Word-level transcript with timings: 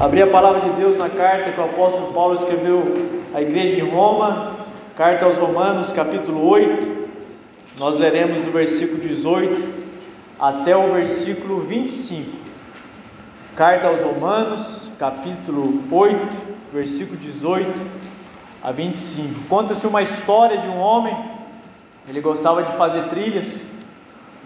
Abrir 0.00 0.22
a 0.22 0.26
palavra 0.26 0.60
de 0.62 0.70
Deus 0.70 0.96
na 0.96 1.08
carta 1.08 1.52
que 1.52 1.60
o 1.60 1.64
apóstolo 1.64 2.12
Paulo 2.12 2.34
escreveu 2.34 3.10
à 3.34 3.42
igreja 3.42 3.76
de 3.76 3.82
Roma, 3.82 4.56
carta 4.96 5.26
aos 5.26 5.36
Romanos, 5.36 5.92
capítulo 5.92 6.48
8. 6.48 7.08
Nós 7.78 7.96
leremos 7.96 8.40
do 8.40 8.50
versículo 8.50 8.98
18 9.00 9.68
até 10.40 10.74
o 10.74 10.94
versículo 10.94 11.60
25. 11.60 12.36
Carta 13.54 13.88
aos 13.88 14.00
Romanos, 14.00 14.90
capítulo 14.98 15.84
8, 15.90 16.38
versículo 16.72 17.18
18 17.18 17.68
a 18.62 18.72
25. 18.72 19.46
Conta-se 19.46 19.86
uma 19.86 20.02
história 20.02 20.56
de 20.56 20.68
um 20.68 20.78
homem, 20.78 21.16
ele 22.08 22.20
gostava 22.20 22.62
de 22.62 22.72
fazer 22.76 23.08
trilhas, 23.08 23.60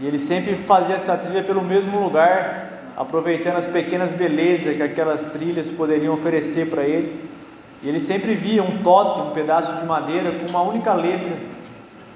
e 0.01 0.07
ele 0.07 0.19
sempre 0.19 0.57
fazia 0.57 0.97
essa 0.97 1.17
trilha 1.17 1.43
pelo 1.43 1.63
mesmo 1.63 2.03
lugar, 2.03 2.66
aproveitando 2.97 3.57
as 3.57 3.67
pequenas 3.67 4.13
belezas 4.13 4.77
que 4.77 4.83
aquelas 4.83 5.27
trilhas 5.27 5.71
poderiam 5.71 6.15
oferecer 6.15 6.71
para 6.71 6.83
ele. 6.83 7.29
E 7.82 7.89
ele 7.89 8.00
sempre 8.00 8.35
via 8.35 8.63
um 8.63 8.79
totem, 8.79 9.25
um 9.25 9.31
pedaço 9.31 9.75
de 9.75 9.85
madeira 9.85 10.32
com 10.32 10.46
uma 10.49 10.63
única 10.63 10.95
letra 10.95 11.37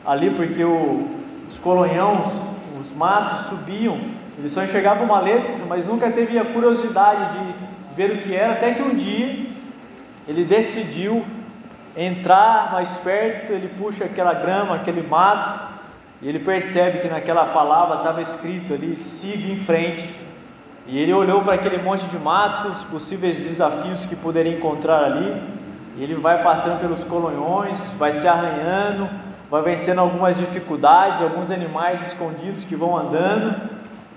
ali, 0.07 0.31
porque 0.31 0.65
o, 0.65 1.07
os 1.47 1.59
colonhões, 1.59 2.29
os 2.81 2.95
matos 2.95 3.43
subiam, 3.43 3.99
ele 4.39 4.49
só 4.49 4.65
enxergava 4.65 5.05
uma 5.05 5.21
letra, 5.21 5.55
mas 5.69 5.85
nunca 5.85 6.11
teve 6.11 6.39
a 6.39 6.45
curiosidade 6.45 7.37
de 7.37 7.55
ver 7.95 8.13
o 8.13 8.19
que 8.23 8.35
era, 8.35 8.55
até 8.55 8.73
que 8.73 8.83
um 8.83 8.95
dia 8.95 9.47
ele 10.27 10.45
decidiu 10.45 11.25
entrar 11.95 12.73
mais 12.73 12.97
perto, 12.99 13.53
ele 13.53 13.69
puxa 13.69 14.05
aquela 14.07 14.33
grama, 14.33 14.77
aquele 14.77 15.03
mato, 15.03 15.69
e 16.23 16.29
ele 16.29 16.39
percebe 16.39 17.01
que 17.01 17.09
naquela 17.09 17.45
palavra 17.47 17.97
estava 17.97 18.23
escrito 18.23 18.73
ali: 18.73 18.97
siga 18.97 19.53
em 19.53 19.57
frente. 19.57 20.30
E 20.87 20.99
ele 20.99 21.13
olhou 21.13 21.43
para 21.43 21.55
aquele 21.55 21.79
monte 21.79 22.07
de 22.07 22.19
matos, 22.19 22.83
possíveis 22.85 23.37
desafios 23.37 24.07
que 24.07 24.17
poderia 24.17 24.53
encontrar 24.53 25.05
ali. 25.05 25.41
E 25.97 26.03
ele 26.03 26.15
vai 26.15 26.43
passando 26.43 26.81
pelos 26.81 27.05
colonhões, 27.05 27.93
vai 27.99 28.13
se 28.13 28.27
arranhando, 28.27 29.09
vai 29.51 29.63
vencendo 29.63 30.01
algumas 30.01 30.37
dificuldades, 30.37 31.21
alguns 31.21 31.51
animais 31.51 32.07
escondidos 32.07 32.65
que 32.65 32.75
vão 32.75 32.97
andando, 32.97 33.55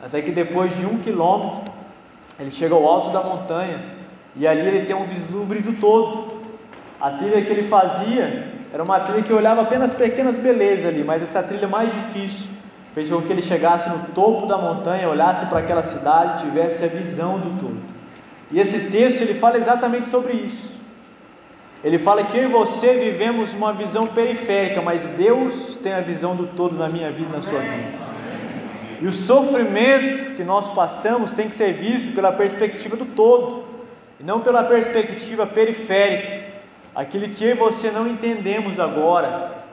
até 0.03 0.21
que 0.21 0.31
depois 0.31 0.75
de 0.77 0.85
um 0.85 0.99
quilômetro 0.99 1.61
ele 2.39 2.51
chega 2.51 2.73
ao 2.73 2.87
alto 2.87 3.09
da 3.09 3.21
montanha 3.21 3.79
e 4.35 4.47
ali 4.47 4.61
ele 4.61 4.85
tem 4.85 4.95
um 4.95 5.05
vislumbre 5.05 5.59
do 5.59 5.73
todo. 5.73 6.41
A 6.99 7.11
trilha 7.11 7.41
que 7.43 7.51
ele 7.51 7.63
fazia 7.63 8.47
era 8.73 8.83
uma 8.83 8.99
trilha 8.99 9.21
que 9.21 9.33
olhava 9.33 9.61
apenas 9.61 9.93
pequenas 9.93 10.37
belezas 10.37 10.85
ali, 10.85 11.03
mas 11.03 11.21
essa 11.21 11.43
trilha 11.43 11.67
mais 11.67 11.91
difícil 11.93 12.62
fez 12.93 13.09
com 13.09 13.21
que 13.21 13.31
ele 13.31 13.41
chegasse 13.41 13.89
no 13.89 14.05
topo 14.13 14.45
da 14.45 14.57
montanha, 14.57 15.09
olhasse 15.09 15.47
para 15.47 15.59
aquela 15.59 15.81
cidade, 15.81 16.43
tivesse 16.43 16.83
a 16.83 16.87
visão 16.87 17.39
do 17.39 17.59
todo. 17.59 17.77
E 18.51 18.59
esse 18.59 18.91
texto 18.91 19.21
ele 19.21 19.33
fala 19.33 19.57
exatamente 19.57 20.07
sobre 20.07 20.33
isso. 20.33 20.73
Ele 21.83 21.99
fala 21.99 22.23
que 22.23 22.37
eu 22.37 22.43
e 22.43 22.51
você 22.51 22.93
vivemos 22.93 23.53
uma 23.53 23.73
visão 23.73 24.07
periférica, 24.07 24.81
mas 24.81 25.07
Deus 25.09 25.77
tem 25.81 25.91
a 25.91 25.99
visão 25.99 26.35
do 26.35 26.47
todo 26.47 26.77
na 26.77 26.87
minha 26.87 27.11
vida 27.11 27.29
e 27.29 27.35
na 27.35 27.41
sua 27.41 27.59
vida. 27.59 28.13
E 29.01 29.07
o 29.07 29.11
sofrimento 29.11 30.35
que 30.35 30.43
nós 30.43 30.73
passamos 30.73 31.33
tem 31.33 31.49
que 31.49 31.55
ser 31.55 31.73
visto 31.73 32.15
pela 32.15 32.31
perspectiva 32.31 32.95
do 32.95 33.05
todo, 33.05 33.65
e 34.17 34.23
não 34.23 34.39
pela 34.39 34.63
perspectiva 34.63 35.45
periférica, 35.45 36.53
aquilo 36.95 37.27
que 37.27 37.43
eu 37.43 37.49
e 37.49 37.53
você 37.55 37.91
não 37.91 38.07
entendemos 38.07 38.79
agora, 38.79 39.63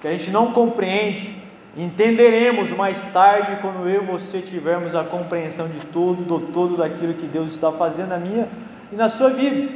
que 0.00 0.08
a 0.08 0.12
gente 0.12 0.30
não 0.30 0.52
compreende, 0.52 1.36
Entenderemos 1.76 2.72
mais 2.72 3.08
tarde 3.10 3.58
quando 3.60 3.88
eu 3.88 4.02
e 4.02 4.06
você 4.06 4.40
tivermos 4.40 4.96
a 4.96 5.04
compreensão 5.04 5.68
de 5.68 5.78
tudo, 5.86 6.22
do 6.22 6.46
todo 6.46 6.76
daquilo 6.76 7.14
que 7.14 7.26
Deus 7.26 7.52
está 7.52 7.70
fazendo 7.70 8.08
na 8.08 8.18
minha 8.18 8.48
e 8.92 8.96
na 8.96 9.08
sua 9.08 9.30
vida. 9.30 9.70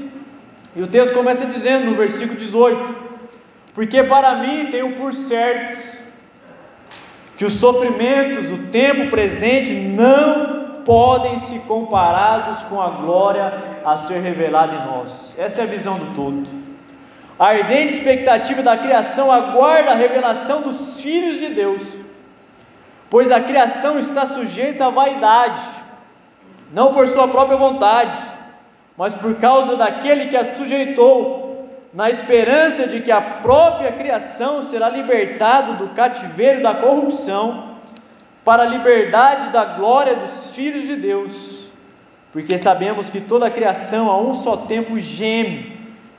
E 0.74 0.82
o 0.82 0.88
texto 0.88 1.14
começa 1.14 1.46
dizendo 1.46 1.86
no 1.86 1.94
versículo 1.94 2.36
18: 2.36 2.94
Porque 3.72 4.02
para 4.02 4.34
mim 4.36 4.66
tenho 4.72 4.92
por 4.96 5.14
certo 5.14 5.94
que 7.36 7.44
os 7.44 7.54
sofrimentos 7.54 8.46
do 8.46 8.70
tempo 8.70 9.08
presente 9.08 9.72
não 9.72 10.82
podem 10.84 11.36
se 11.36 11.60
comparados 11.60 12.64
com 12.64 12.80
a 12.80 12.90
glória 12.90 13.52
a 13.84 13.96
ser 13.96 14.20
revelada 14.20 14.74
em 14.74 14.86
nós. 14.86 15.34
Essa 15.38 15.60
é 15.60 15.64
a 15.64 15.68
visão 15.68 15.96
do 15.96 16.14
todo. 16.14 16.63
A 17.38 17.46
ardente 17.48 17.94
expectativa 17.94 18.62
da 18.62 18.76
criação 18.76 19.30
aguarda 19.30 19.90
a 19.90 19.94
revelação 19.94 20.62
dos 20.62 21.00
filhos 21.00 21.38
de 21.38 21.48
Deus, 21.48 21.82
pois 23.10 23.32
a 23.32 23.40
criação 23.40 23.98
está 23.98 24.24
sujeita 24.24 24.86
à 24.86 24.90
vaidade, 24.90 25.60
não 26.72 26.92
por 26.92 27.08
sua 27.08 27.26
própria 27.26 27.56
vontade, 27.56 28.16
mas 28.96 29.16
por 29.16 29.34
causa 29.34 29.76
daquele 29.76 30.26
que 30.26 30.36
a 30.36 30.44
sujeitou, 30.44 31.68
na 31.92 32.08
esperança 32.08 32.86
de 32.86 33.00
que 33.00 33.10
a 33.10 33.20
própria 33.20 33.90
criação 33.92 34.62
será 34.62 34.88
libertada 34.88 35.72
do 35.72 35.88
cativeiro 35.88 36.62
da 36.62 36.74
corrupção, 36.74 37.74
para 38.44 38.62
a 38.62 38.66
liberdade 38.66 39.48
da 39.48 39.64
glória 39.64 40.14
dos 40.14 40.54
filhos 40.54 40.86
de 40.86 40.94
Deus, 40.94 41.68
porque 42.30 42.58
sabemos 42.58 43.10
que 43.10 43.20
toda 43.20 43.46
a 43.46 43.50
criação 43.50 44.08
a 44.10 44.18
um 44.20 44.34
só 44.34 44.56
tempo 44.56 45.00
geme 45.00 45.73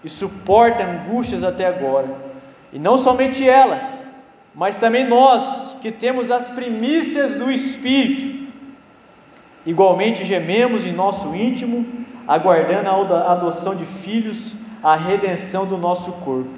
e 0.05 0.09
suporta 0.09 0.83
angústias 0.85 1.43
até 1.43 1.65
agora. 1.65 2.07
E 2.71 2.77
não 2.77 2.95
somente 2.95 3.47
ela, 3.49 3.81
mas 4.53 4.77
também 4.77 5.03
nós 5.03 5.75
que 5.81 5.91
temos 5.91 6.29
as 6.29 6.47
primícias 6.47 7.33
do 7.33 7.51
Espírito. 7.51 8.53
Igualmente 9.65 10.23
gememos 10.23 10.85
em 10.85 10.91
nosso 10.91 11.35
íntimo, 11.35 12.05
aguardando 12.27 13.15
a 13.15 13.31
adoção 13.31 13.75
de 13.75 13.83
filhos, 13.83 14.55
a 14.83 14.95
redenção 14.95 15.65
do 15.65 15.75
nosso 15.75 16.11
corpo. 16.11 16.51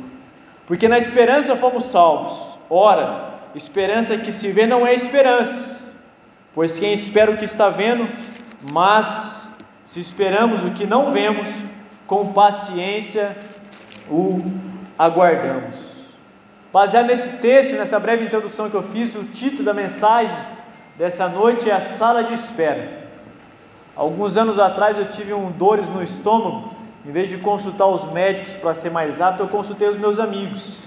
Porque 0.65 0.89
na 0.89 0.97
esperança 0.97 1.55
fomos 1.55 1.85
salvos. 1.85 2.57
Ora, 2.69 3.33
esperança 3.55 4.17
que 4.17 4.31
se 4.31 4.51
vê 4.51 4.67
não 4.67 4.85
é 4.85 4.93
esperança, 4.93 5.85
pois 6.53 6.77
quem 6.77 6.91
espera 6.91 7.31
o 7.31 7.37
que 7.37 7.45
está 7.45 7.69
vendo, 7.69 8.05
mas 8.69 9.47
se 9.85 10.01
esperamos 10.01 10.65
o 10.65 10.71
que 10.71 10.85
não 10.85 11.11
vemos, 11.13 11.47
com 12.07 12.31
paciência 12.31 13.38
o 14.09 14.41
aguardamos. 14.97 15.97
Baseado 16.72 17.07
nesse 17.07 17.34
texto, 17.38 17.75
nessa 17.75 18.00
breve 18.00 18.25
introdução 18.25 18.69
que 18.69 18.75
eu 18.75 18.84
fiz, 18.84 19.16
o 19.16 19.25
título 19.25 19.63
da 19.63 19.73
mensagem 19.73 20.35
dessa 20.97 21.28
noite 21.28 21.69
é 21.69 21.73
A 21.73 21.81
Sala 21.81 22.23
de 22.23 22.34
Espera. 22.34 23.06
Alguns 23.95 24.38
anos 24.38 24.57
atrás 24.57 24.97
eu 24.97 25.06
tive 25.06 25.34
um 25.34 25.51
dores 25.51 25.90
no 25.90 26.01
estômago, 26.01 26.75
em 27.06 27.12
vez 27.12 27.29
de 27.29 27.38
consultar 27.38 27.88
os 27.88 28.06
médicos 28.12 28.53
para 28.53 28.74
ser 28.74 28.89
mais 28.89 29.19
apto, 29.22 29.44
eu 29.44 29.47
consultei 29.47 29.88
os 29.88 29.97
meus 29.97 30.19
amigos. 30.19 30.78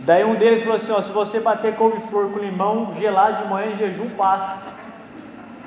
Daí 0.00 0.24
um 0.24 0.34
deles 0.34 0.60
falou 0.60 0.76
assim: 0.76 0.92
ó, 0.92 1.00
se 1.00 1.10
você 1.10 1.40
bater 1.40 1.74
couve-flor 1.76 2.30
com 2.30 2.38
limão 2.38 2.92
gelado 2.94 3.42
de 3.42 3.48
manhã 3.48 3.72
em 3.72 3.76
jejum, 3.76 4.10
passa. 4.10 4.66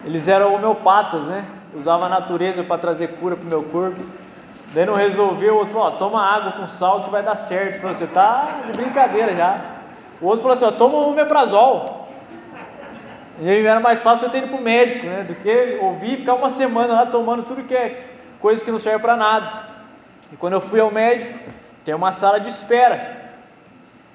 Eles 0.06 0.28
eram 0.28 0.54
homeopatas, 0.54 1.24
né? 1.24 1.46
Usava 1.76 2.06
a 2.06 2.10
natureza 2.10 2.64
para 2.64 2.78
trazer 2.78 3.08
cura 3.20 3.36
para 3.36 3.46
o 3.46 3.50
meu 3.50 3.64
corpo. 3.64 4.04
Daí 4.74 4.86
não 4.86 4.96
resolveu, 4.96 5.56
o 5.56 5.58
outro 5.60 5.74
falou, 5.74 5.88
ó, 5.88 5.92
toma 5.92 6.22
água 6.22 6.52
com 6.54 6.68
sal 6.68 7.04
que 7.04 7.10
vai 7.10 7.24
dar 7.24 7.36
certo. 7.36 7.80
Falou, 7.80 7.96
você 7.96 8.08
tá 8.08 8.62
de 8.66 8.74
brincadeira 8.74 9.36
já. 9.36 9.62
O 10.20 10.28
outro 10.28 10.42
falou 10.42 10.54
assim, 10.54 10.66
ó, 10.66 10.72
toma 10.72 10.98
um 10.98 11.10
omeprazol. 11.10 12.10
E 13.40 13.50
aí 13.50 13.66
era 13.66 13.80
mais 13.80 14.02
fácil 14.02 14.26
eu 14.26 14.32
ter 14.32 14.40
ido 14.40 14.48
para 14.48 14.58
o 14.58 14.62
médico, 14.62 15.06
né? 15.06 15.24
Do 15.24 15.36
que 15.36 15.78
ouvir 15.82 16.14
e 16.14 16.18
ficar 16.18 16.34
uma 16.34 16.50
semana 16.50 16.94
lá 16.94 17.06
tomando 17.06 17.44
tudo 17.44 17.64
que 17.64 17.76
é 17.76 18.08
coisa 18.40 18.64
que 18.64 18.72
não 18.72 18.80
serve 18.80 19.00
para 19.00 19.16
nada. 19.16 19.68
E 20.32 20.36
quando 20.36 20.54
eu 20.54 20.62
fui 20.62 20.80
ao 20.80 20.92
médico, 20.92 21.38
tem 21.86 21.94
uma 21.94 22.12
sala 22.12 22.40
de 22.40 22.50
espera. 22.50 23.30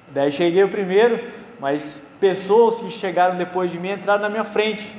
Daí 0.09 0.31
cheguei 0.31 0.63
o 0.63 0.69
primeiro, 0.69 1.19
mas 1.59 2.01
pessoas 2.19 2.81
que 2.81 2.89
chegaram 2.89 3.35
depois 3.35 3.71
de 3.71 3.79
mim 3.79 3.91
entraram 3.91 4.21
na 4.21 4.29
minha 4.29 4.43
frente. 4.43 4.95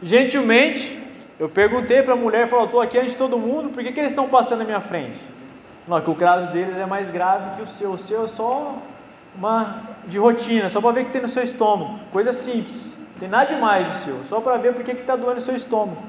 Gentilmente, 0.00 1.03
eu 1.38 1.48
perguntei 1.48 2.02
para 2.02 2.14
a 2.14 2.16
mulher, 2.16 2.48
falou, 2.48 2.66
estou 2.66 2.80
aqui 2.80 2.98
antes 2.98 3.12
de 3.12 3.18
todo 3.18 3.36
mundo, 3.38 3.70
por 3.70 3.82
que, 3.82 3.92
que 3.92 4.00
eles 4.00 4.12
estão 4.12 4.28
passando 4.28 4.60
na 4.60 4.64
minha 4.64 4.80
frente? 4.80 5.18
Não, 5.86 6.00
que 6.00 6.10
o 6.10 6.14
caso 6.14 6.50
deles 6.52 6.76
é 6.78 6.86
mais 6.86 7.10
grave 7.10 7.56
que 7.56 7.62
o 7.62 7.66
seu. 7.66 7.92
O 7.92 7.98
seu 7.98 8.24
é 8.24 8.26
só 8.26 8.78
uma 9.36 9.82
de 10.06 10.18
rotina, 10.18 10.70
só 10.70 10.80
para 10.80 10.92
ver 10.92 11.00
o 11.02 11.04
que 11.06 11.12
tem 11.12 11.22
no 11.22 11.28
seu 11.28 11.42
estômago. 11.42 11.98
Coisa 12.10 12.32
simples. 12.32 12.92
Não 12.96 13.20
tem 13.20 13.28
nada 13.28 13.54
demais 13.54 13.86
o 13.88 14.04
seu, 14.04 14.24
só 14.24 14.40
para 14.40 14.56
ver 14.56 14.72
por 14.72 14.82
que 14.82 14.92
está 14.92 15.14
doendo 15.14 15.38
o 15.38 15.42
seu 15.42 15.54
estômago. 15.54 16.02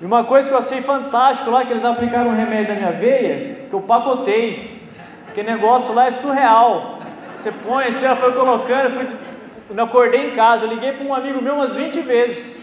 E 0.00 0.04
uma 0.04 0.24
coisa 0.24 0.48
que 0.48 0.54
eu 0.54 0.58
achei 0.58 0.80
fantástico 0.80 1.50
lá, 1.50 1.64
que 1.64 1.72
eles 1.72 1.84
aplicaram 1.84 2.30
um 2.30 2.36
remédio 2.36 2.74
na 2.74 2.80
minha 2.80 2.92
veia, 2.92 3.66
que 3.68 3.74
eu 3.74 3.80
pacotei. 3.80 4.82
Porque 5.24 5.42
negócio 5.42 5.94
lá 5.94 6.06
é 6.06 6.10
surreal. 6.10 7.00
Você 7.36 7.52
põe, 7.52 7.84
ela 8.02 8.16
foi 8.16 8.32
colocando, 8.32 8.84
eu, 8.84 8.90
fui, 8.90 9.06
eu 9.70 9.84
acordei 9.84 10.28
em 10.28 10.30
casa, 10.32 10.64
eu 10.64 10.68
liguei 10.68 10.92
para 10.92 11.06
um 11.06 11.14
amigo 11.14 11.40
meu 11.40 11.54
umas 11.54 11.74
20 11.74 12.00
vezes. 12.00 12.57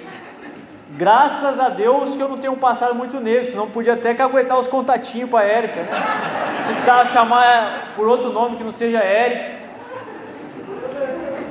Graças 0.98 1.60
a 1.60 1.68
Deus 1.68 2.16
que 2.16 2.22
eu 2.22 2.30
não 2.30 2.38
tenho 2.38 2.54
um 2.54 2.58
passado 2.58 2.96
muito 2.96 3.20
negro, 3.20 3.46
senão 3.46 3.70
podia 3.70 3.94
até 3.94 4.14
caguetar 4.14 4.58
os 4.58 4.68
contatinhos 4.68 5.30
para 5.30 5.46
a 5.46 5.48
Érica. 5.48 5.82
Né? 5.82 6.58
Se 6.60 6.74
tá 6.86 7.06
chamar 7.06 7.92
por 7.96 8.08
outro 8.08 8.32
nome 8.32 8.56
que 8.56 8.64
não 8.64 8.72
seja 8.72 9.00
Érica. 9.00 9.56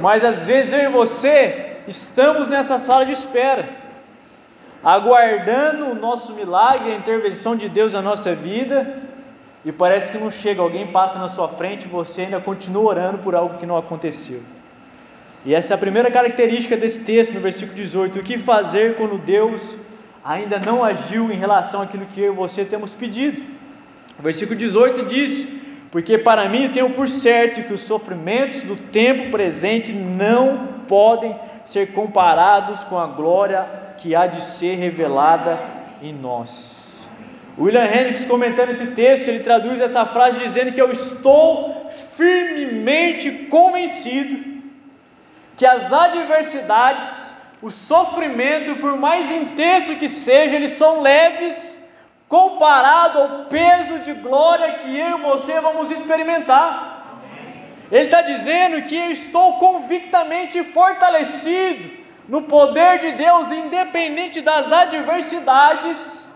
Mas 0.00 0.24
às 0.24 0.44
vezes 0.44 0.72
eu 0.72 0.80
e 0.80 0.88
você 0.88 1.76
estamos 1.86 2.48
nessa 2.48 2.78
sala 2.78 3.04
de 3.04 3.12
espera. 3.12 3.68
aguardando 4.82 5.90
o 5.90 5.94
nosso 5.94 6.32
milagre, 6.32 6.92
a 6.92 6.94
intervenção 6.94 7.54
de 7.54 7.68
Deus 7.68 7.92
na 7.92 8.02
nossa 8.02 8.34
vida, 8.34 8.98
e 9.64 9.72
parece 9.72 10.12
que 10.12 10.18
não 10.18 10.30
chega, 10.30 10.60
alguém 10.60 10.86
passa 10.86 11.18
na 11.18 11.28
sua 11.28 11.48
frente 11.48 11.86
e 11.86 11.88
você 11.88 12.22
ainda 12.22 12.40
continua 12.40 12.84
orando 12.84 13.18
por 13.18 13.34
algo 13.34 13.58
que 13.58 13.64
não 13.64 13.76
aconteceu. 13.76 14.42
E 15.44 15.54
essa 15.54 15.74
é 15.74 15.76
a 15.76 15.78
primeira 15.78 16.10
característica 16.10 16.74
desse 16.74 17.02
texto, 17.02 17.34
no 17.34 17.40
versículo 17.40 17.76
18: 17.76 18.18
o 18.18 18.22
que 18.22 18.38
fazer 18.38 18.96
quando 18.96 19.18
Deus 19.18 19.76
ainda 20.24 20.58
não 20.58 20.82
agiu 20.82 21.30
em 21.30 21.36
relação 21.36 21.82
àquilo 21.82 22.06
que 22.06 22.20
eu 22.20 22.32
e 22.32 22.36
você 22.36 22.64
temos 22.64 22.94
pedido? 22.94 23.42
O 24.18 24.22
versículo 24.22 24.58
18 24.58 25.04
diz: 25.04 25.46
Porque 25.90 26.16
para 26.16 26.48
mim 26.48 26.70
tenho 26.70 26.88
por 26.90 27.08
certo 27.08 27.62
que 27.62 27.74
os 27.74 27.82
sofrimentos 27.82 28.62
do 28.62 28.74
tempo 28.74 29.30
presente 29.30 29.92
não 29.92 30.68
podem 30.88 31.36
ser 31.62 31.92
comparados 31.92 32.82
com 32.84 32.98
a 32.98 33.06
glória 33.06 33.66
que 33.98 34.14
há 34.14 34.26
de 34.26 34.42
ser 34.42 34.76
revelada 34.76 35.58
em 36.02 36.12
nós. 36.12 37.06
William 37.58 37.84
Hendricks, 37.84 38.24
comentando 38.24 38.70
esse 38.70 38.88
texto, 38.88 39.28
ele 39.28 39.40
traduz 39.40 39.80
essa 39.80 40.04
frase 40.06 40.38
dizendo 40.38 40.72
que 40.72 40.80
eu 40.80 40.90
estou 40.90 41.86
firmemente 42.16 43.30
convencido 43.48 44.53
que 45.56 45.64
as 45.64 45.92
adversidades, 45.92 47.34
o 47.62 47.70
sofrimento, 47.70 48.76
por 48.76 48.96
mais 48.96 49.30
intenso 49.30 49.96
que 49.96 50.08
seja, 50.08 50.56
eles 50.56 50.72
são 50.72 51.00
leves 51.00 51.78
comparado 52.28 53.18
ao 53.20 53.28
peso 53.44 54.00
de 54.00 54.12
glória 54.14 54.72
que 54.72 54.98
eu 54.98 55.18
e 55.18 55.22
você 55.22 55.60
vamos 55.60 55.90
experimentar. 55.90 56.94
Ele 57.90 58.06
está 58.06 58.22
dizendo 58.22 58.82
que 58.82 58.96
eu 58.96 59.10
estou 59.10 59.58
convictamente 59.58 60.62
fortalecido 60.64 61.90
no 62.28 62.42
poder 62.42 62.98
de 62.98 63.12
Deus, 63.12 63.50
independente 63.52 64.40
das 64.40 64.72
adversidades. 64.72 66.26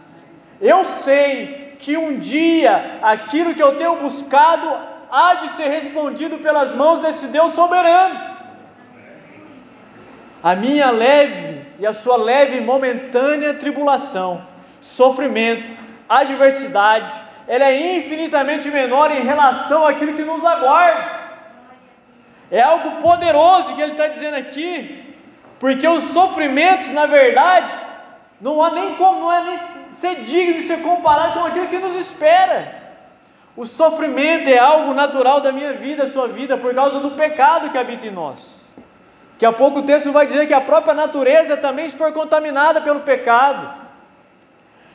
Eu 0.60 0.84
sei 0.84 1.74
que 1.78 1.96
um 1.96 2.18
dia 2.18 3.00
aquilo 3.02 3.54
que 3.54 3.62
eu 3.62 3.76
tenho 3.76 3.96
buscado 3.96 4.70
há 5.10 5.34
de 5.34 5.48
ser 5.48 5.68
respondido 5.68 6.38
pelas 6.38 6.74
mãos 6.74 7.00
desse 7.00 7.28
Deus 7.28 7.52
soberano. 7.52 8.37
A 10.42 10.54
minha 10.54 10.90
leve 10.90 11.66
e 11.78 11.86
a 11.86 11.92
sua 11.92 12.16
leve 12.16 12.58
e 12.58 12.60
momentânea 12.60 13.54
tribulação, 13.54 14.46
sofrimento, 14.80 15.70
adversidade, 16.08 17.10
ela 17.46 17.64
é 17.64 17.96
infinitamente 17.96 18.70
menor 18.70 19.10
em 19.10 19.22
relação 19.22 19.86
àquilo 19.86 20.14
que 20.14 20.22
nos 20.22 20.44
aguarda. 20.44 21.18
É 22.50 22.62
algo 22.62 23.02
poderoso 23.02 23.74
que 23.74 23.82
ele 23.82 23.92
está 23.92 24.06
dizendo 24.06 24.36
aqui, 24.36 25.16
porque 25.58 25.86
os 25.86 26.04
sofrimentos, 26.04 26.90
na 26.90 27.06
verdade, 27.06 27.72
não 28.40 28.62
há 28.62 28.70
nem 28.70 28.94
como, 28.94 29.20
não 29.20 29.32
é 29.32 29.42
nem 29.42 29.58
ser 29.92 30.22
digno 30.22 30.54
de 30.54 30.62
ser 30.62 30.82
comparado 30.82 31.40
com 31.40 31.46
aquilo 31.46 31.66
que 31.66 31.78
nos 31.78 31.96
espera. 31.96 32.76
O 33.56 33.66
sofrimento 33.66 34.48
é 34.48 34.58
algo 34.58 34.94
natural 34.94 35.40
da 35.40 35.50
minha 35.50 35.72
vida, 35.72 36.04
da 36.04 36.10
sua 36.10 36.28
vida, 36.28 36.56
por 36.56 36.72
causa 36.74 37.00
do 37.00 37.10
pecado 37.12 37.70
que 37.70 37.78
habita 37.78 38.06
em 38.06 38.10
nós. 38.10 38.67
Que 39.38 39.46
a 39.46 39.52
pouco 39.52 39.78
o 39.78 39.82
texto 39.82 40.10
vai 40.10 40.26
dizer 40.26 40.48
que 40.48 40.52
a 40.52 40.60
própria 40.60 40.92
natureza 40.92 41.56
também 41.56 41.88
foi 41.88 42.10
contaminada 42.12 42.80
pelo 42.80 43.00
pecado. 43.00 43.72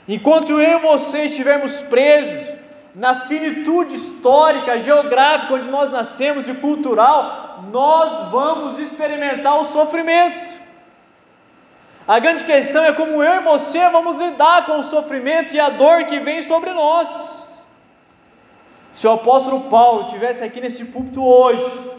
Enquanto 0.07 0.59
eu 0.59 0.79
e 0.79 0.81
você 0.81 1.23
estivermos 1.23 1.81
presos 1.81 2.53
na 2.93 3.15
finitude 3.15 3.95
histórica, 3.95 4.79
geográfica 4.79 5.53
onde 5.53 5.69
nós 5.69 5.89
nascemos 5.91 6.49
e 6.49 6.53
cultural, 6.55 7.63
nós 7.71 8.29
vamos 8.29 8.79
experimentar 8.79 9.59
o 9.59 9.65
sofrimento. 9.65 10.61
A 12.05 12.19
grande 12.19 12.43
questão 12.43 12.83
é 12.83 12.91
como 12.91 13.23
eu 13.23 13.35
e 13.35 13.45
você 13.45 13.89
vamos 13.89 14.17
lidar 14.17 14.65
com 14.65 14.79
o 14.79 14.83
sofrimento 14.83 15.55
e 15.55 15.59
a 15.59 15.69
dor 15.69 16.03
que 16.03 16.19
vem 16.19 16.41
sobre 16.41 16.71
nós. 16.71 17.55
Se 18.91 19.07
o 19.07 19.11
apóstolo 19.11 19.61
Paulo 19.61 20.05
tivesse 20.07 20.43
aqui 20.43 20.59
nesse 20.59 20.83
púlpito 20.85 21.25
hoje, 21.25 21.91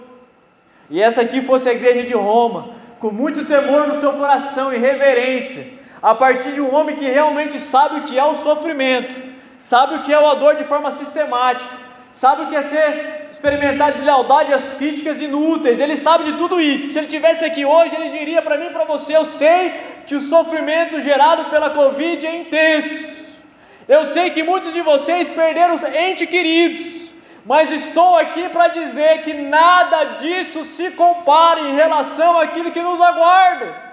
e 0.90 1.00
essa 1.00 1.22
aqui 1.22 1.40
fosse 1.40 1.68
a 1.68 1.72
igreja 1.72 2.02
de 2.02 2.12
Roma, 2.12 2.70
com 2.98 3.10
muito 3.10 3.44
temor 3.44 3.88
no 3.88 3.94
seu 3.94 4.12
coração 4.14 4.72
e 4.72 4.78
reverência, 4.78 5.66
a 6.02 6.14
partir 6.14 6.52
de 6.52 6.60
um 6.60 6.74
homem 6.74 6.96
que 6.96 7.04
realmente 7.04 7.58
sabe 7.58 8.00
o 8.00 8.02
que 8.02 8.18
é 8.18 8.24
o 8.24 8.34
sofrimento, 8.34 9.14
sabe 9.58 9.96
o 9.96 10.02
que 10.02 10.12
é 10.12 10.18
o 10.18 10.34
dor 10.34 10.56
de 10.56 10.64
forma 10.64 10.90
sistemática, 10.90 11.70
sabe 12.10 12.42
o 12.42 12.46
que 12.48 12.56
é 12.56 12.62
ser 12.62 13.28
experimentar 13.30 13.92
deslealdade 13.92 14.50
e 14.50 14.54
as 14.54 14.72
críticas 14.74 15.20
inúteis, 15.20 15.80
ele 15.80 15.96
sabe 15.96 16.24
de 16.24 16.34
tudo 16.34 16.60
isso. 16.60 16.92
Se 16.92 16.98
ele 16.98 17.06
tivesse 17.06 17.44
aqui 17.44 17.64
hoje, 17.64 17.94
ele 17.96 18.10
diria 18.10 18.42
para 18.42 18.58
mim 18.58 18.66
e 18.66 18.70
para 18.70 18.84
você: 18.84 19.16
Eu 19.16 19.24
sei 19.24 19.72
que 20.06 20.14
o 20.14 20.20
sofrimento 20.20 21.00
gerado 21.00 21.46
pela 21.50 21.70
Covid 21.70 22.26
é 22.26 22.36
intenso, 22.36 23.42
eu 23.88 24.06
sei 24.06 24.30
que 24.30 24.42
muitos 24.42 24.72
de 24.72 24.80
vocês 24.80 25.32
perderam 25.32 25.76
entes 25.94 26.28
queridos. 26.28 27.13
Mas 27.44 27.70
estou 27.70 28.16
aqui 28.16 28.48
para 28.48 28.68
dizer 28.68 29.22
que 29.22 29.34
nada 29.34 30.16
disso 30.16 30.64
se 30.64 30.90
compara 30.92 31.60
em 31.60 31.74
relação 31.74 32.40
àquilo 32.40 32.72
que 32.72 32.80
nos 32.80 33.00
aguarda. 33.00 33.84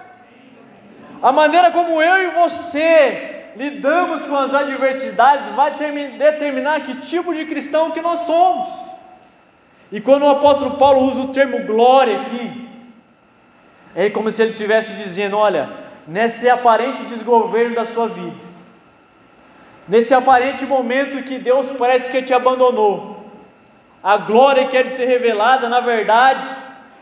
A 1.22 1.30
maneira 1.30 1.70
como 1.70 2.00
eu 2.00 2.24
e 2.24 2.28
você 2.28 3.50
lidamos 3.54 4.26
com 4.26 4.34
as 4.36 4.54
adversidades 4.54 5.48
vai 5.50 5.72
determinar 5.72 6.80
que 6.80 6.96
tipo 6.96 7.34
de 7.34 7.44
cristão 7.44 7.90
que 7.90 8.00
nós 8.00 8.20
somos. 8.20 8.68
E 9.90 10.00
quando 10.00 10.22
o 10.22 10.30
apóstolo 10.30 10.78
Paulo 10.78 11.02
usa 11.06 11.20
o 11.20 11.28
termo 11.28 11.66
glória 11.66 12.22
aqui, 12.22 12.68
é 13.94 14.08
como 14.08 14.30
se 14.30 14.40
ele 14.40 14.52
estivesse 14.52 14.94
dizendo: 14.94 15.36
olha, 15.36 15.68
nesse 16.06 16.48
aparente 16.48 17.04
desgoverno 17.04 17.74
da 17.74 17.84
sua 17.84 18.08
vida, 18.08 18.40
nesse 19.86 20.14
aparente 20.14 20.64
momento 20.64 21.22
que 21.22 21.38
Deus 21.38 21.70
parece 21.72 22.10
que 22.10 22.22
te 22.22 22.32
abandonou, 22.32 23.21
a 24.02 24.16
glória 24.16 24.66
que 24.66 24.76
é 24.76 24.82
de 24.82 24.90
ser 24.90 25.06
revelada, 25.06 25.68
na 25.68 25.80
verdade, 25.80 26.44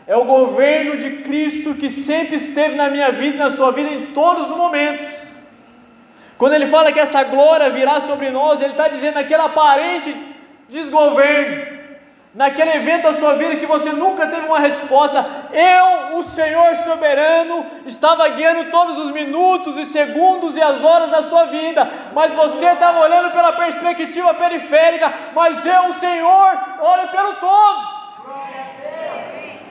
é 0.05 0.15
o 0.15 0.25
governo 0.25 0.97
de 0.97 1.17
Cristo 1.23 1.73
que 1.73 1.89
sempre 1.89 2.35
esteve 2.35 2.75
na 2.75 2.89
minha 2.89 3.11
vida 3.11 3.37
na 3.37 3.49
sua 3.49 3.71
vida 3.71 3.89
em 3.89 4.07
todos 4.07 4.49
os 4.49 4.55
momentos. 4.55 5.07
Quando 6.37 6.53
ele 6.53 6.67
fala 6.67 6.91
que 6.91 6.99
essa 6.99 7.23
glória 7.23 7.69
virá 7.69 8.01
sobre 8.01 8.29
nós, 8.29 8.61
ele 8.61 8.71
está 8.71 8.87
dizendo 8.87 9.17
aquele 9.17 9.41
aparente 9.41 10.15
desgoverno, 10.67 11.80
naquele 12.33 12.71
evento 12.71 13.03
da 13.03 13.13
sua 13.13 13.33
vida 13.33 13.57
que 13.57 13.65
você 13.65 13.91
nunca 13.91 14.27
teve 14.27 14.45
uma 14.45 14.59
resposta. 14.59 15.25
Eu, 15.51 16.17
o 16.17 16.23
Senhor 16.23 16.75
soberano, 16.77 17.65
estava 17.85 18.27
guiando 18.29 18.71
todos 18.71 18.97
os 18.97 19.11
minutos 19.11 19.77
e 19.77 19.85
segundos 19.85 20.55
e 20.55 20.61
as 20.61 20.83
horas 20.83 21.11
da 21.11 21.23
sua 21.23 21.45
vida, 21.45 21.89
mas 22.13 22.33
você 22.33 22.67
estava 22.67 22.99
olhando 22.99 23.31
pela 23.31 23.51
perspectiva 23.53 24.33
periférica, 24.33 25.13
mas 25.35 25.65
eu, 25.65 25.89
o 25.89 25.93
Senhor, 25.93 26.59
olho 26.81 27.07
pelo 27.09 27.33
todo. 27.33 28.01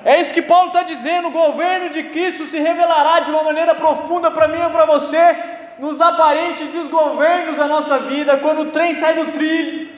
É 0.05 0.19
isso 0.19 0.33
que 0.33 0.43
Paulo 0.43 0.69
está 0.69 0.83
dizendo: 0.83 1.29
o 1.29 1.33
governo 1.33 1.91
de 1.91 2.05
Cristo 2.05 2.45
se 2.45 2.59
revelará 2.59 3.21
de 3.21 3.31
uma 3.31 3.43
maneira 3.43 3.75
profunda 3.75 4.31
para 4.31 4.49
mim 4.49 4.59
e 4.59 4.71
para 4.71 4.87
você 4.87 5.37
nos 5.79 6.01
aparentes 6.01 6.69
desgovernos 6.69 7.57
da 7.57 7.67
nossa 7.67 7.99
vida, 7.99 8.37
quando 8.37 8.63
o 8.63 8.71
trem 8.71 8.95
sai 8.95 9.15
do 9.15 9.33
trilho, 9.33 9.90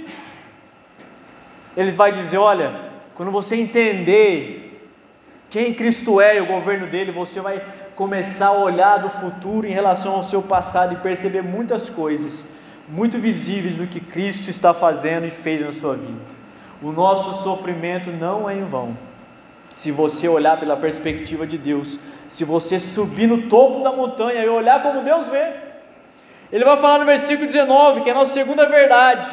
ele 1.76 1.90
vai 1.90 2.12
dizer: 2.12 2.38
olha, 2.38 2.72
quando 3.14 3.30
você 3.30 3.56
entender 3.56 4.90
quem 5.50 5.74
Cristo 5.74 6.20
é 6.20 6.38
e 6.38 6.40
o 6.40 6.46
governo 6.46 6.86
dele, 6.86 7.12
você 7.12 7.40
vai 7.40 7.62
começar 7.94 8.46
a 8.46 8.52
olhar 8.52 8.98
do 8.98 9.10
futuro 9.10 9.66
em 9.66 9.72
relação 9.72 10.14
ao 10.14 10.22
seu 10.22 10.42
passado 10.42 10.94
e 10.94 10.96
perceber 10.96 11.42
muitas 11.42 11.90
coisas 11.90 12.46
muito 12.88 13.18
visíveis 13.18 13.76
do 13.76 13.86
que 13.86 14.00
Cristo 14.00 14.50
está 14.50 14.74
fazendo 14.74 15.26
e 15.26 15.30
fez 15.30 15.60
na 15.60 15.72
sua 15.72 15.94
vida. 15.94 16.20
O 16.82 16.90
nosso 16.90 17.42
sofrimento 17.42 18.10
não 18.10 18.48
é 18.48 18.54
em 18.54 18.64
vão. 18.64 18.96
Se 19.72 19.90
você 19.90 20.28
olhar 20.28 20.58
pela 20.58 20.76
perspectiva 20.76 21.46
de 21.46 21.56
Deus, 21.56 21.98
se 22.28 22.44
você 22.44 22.78
subir 22.78 23.26
no 23.26 23.42
topo 23.42 23.82
da 23.82 23.92
montanha 23.92 24.42
e 24.44 24.48
olhar 24.48 24.82
como 24.82 25.02
Deus 25.02 25.28
vê, 25.28 25.52
ele 26.50 26.64
vai 26.64 26.76
falar 26.76 26.98
no 26.98 27.06
versículo 27.06 27.46
19, 27.46 28.02
que 28.02 28.10
é 28.10 28.12
a 28.12 28.16
nossa 28.16 28.32
segunda 28.32 28.66
verdade. 28.66 29.26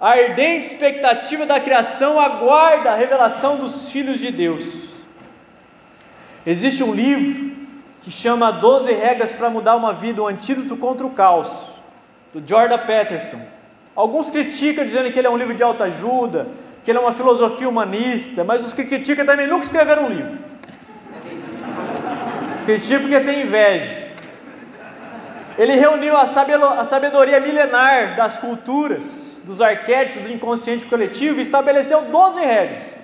A 0.00 0.12
ardente 0.12 0.68
expectativa 0.68 1.44
da 1.44 1.60
criação 1.60 2.18
aguarda 2.18 2.90
a 2.90 2.96
revelação 2.96 3.56
dos 3.58 3.92
filhos 3.92 4.18
de 4.18 4.32
Deus. 4.32 4.94
Existe 6.46 6.82
um 6.82 6.94
livro 6.94 7.52
que 8.00 8.10
chama 8.10 8.50
12 8.50 8.90
regras 8.94 9.34
para 9.34 9.50
mudar 9.50 9.76
uma 9.76 9.92
vida, 9.92 10.22
o 10.22 10.26
antídoto 10.26 10.74
contra 10.74 11.06
o 11.06 11.10
caos, 11.10 11.72
do 12.32 12.42
Jordan 12.42 12.78
Peterson. 12.78 13.42
Alguns 13.94 14.30
criticam 14.30 14.86
dizendo 14.86 15.12
que 15.12 15.18
ele 15.18 15.26
é 15.26 15.30
um 15.30 15.36
livro 15.36 15.54
de 15.54 15.62
alta 15.62 15.84
ajuda, 15.84 16.48
que 16.82 16.90
ele 16.90 16.96
é 16.96 17.00
uma 17.02 17.12
filosofia 17.12 17.68
humanista, 17.68 18.42
mas 18.42 18.64
os 18.64 18.72
que 18.72 18.84
criticam 18.84 19.26
também 19.26 19.46
nunca 19.46 19.64
escreveram 19.64 20.06
um 20.06 20.08
livro. 20.08 20.38
Criticam 22.64 23.02
porque 23.02 23.20
tem 23.20 23.42
inveja. 23.42 23.99
Ele 25.60 25.74
reuniu 25.74 26.16
a 26.16 26.84
sabedoria 26.86 27.38
milenar 27.38 28.16
das 28.16 28.38
culturas, 28.38 29.42
dos 29.44 29.60
arquétipos 29.60 30.22
do 30.22 30.32
inconsciente 30.32 30.86
coletivo 30.86 31.38
e 31.38 31.42
estabeleceu 31.42 32.00
12 32.06 32.40
regras. 32.40 32.96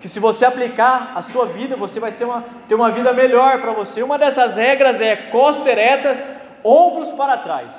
Que 0.00 0.08
se 0.08 0.18
você 0.18 0.44
aplicar 0.44 1.12
a 1.14 1.22
sua 1.22 1.46
vida, 1.46 1.76
você 1.76 2.00
vai 2.00 2.10
uma, 2.22 2.44
ter 2.66 2.74
uma 2.74 2.90
vida 2.90 3.12
melhor 3.12 3.60
para 3.60 3.70
você. 3.70 4.02
Uma 4.02 4.18
dessas 4.18 4.56
regras 4.56 5.00
é 5.00 5.14
costas 5.14 5.68
eretas, 5.68 6.28
ombros 6.64 7.12
para 7.12 7.36
trás, 7.36 7.72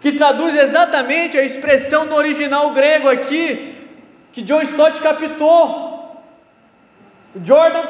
que 0.00 0.10
traduz 0.10 0.56
exatamente 0.56 1.38
a 1.38 1.44
expressão 1.44 2.04
no 2.04 2.16
original 2.16 2.70
grego 2.70 3.08
aqui, 3.08 3.88
que 4.32 4.42
John 4.42 4.60
Stott 4.60 5.00
captou. 5.00 6.20
Jordan 7.44 7.84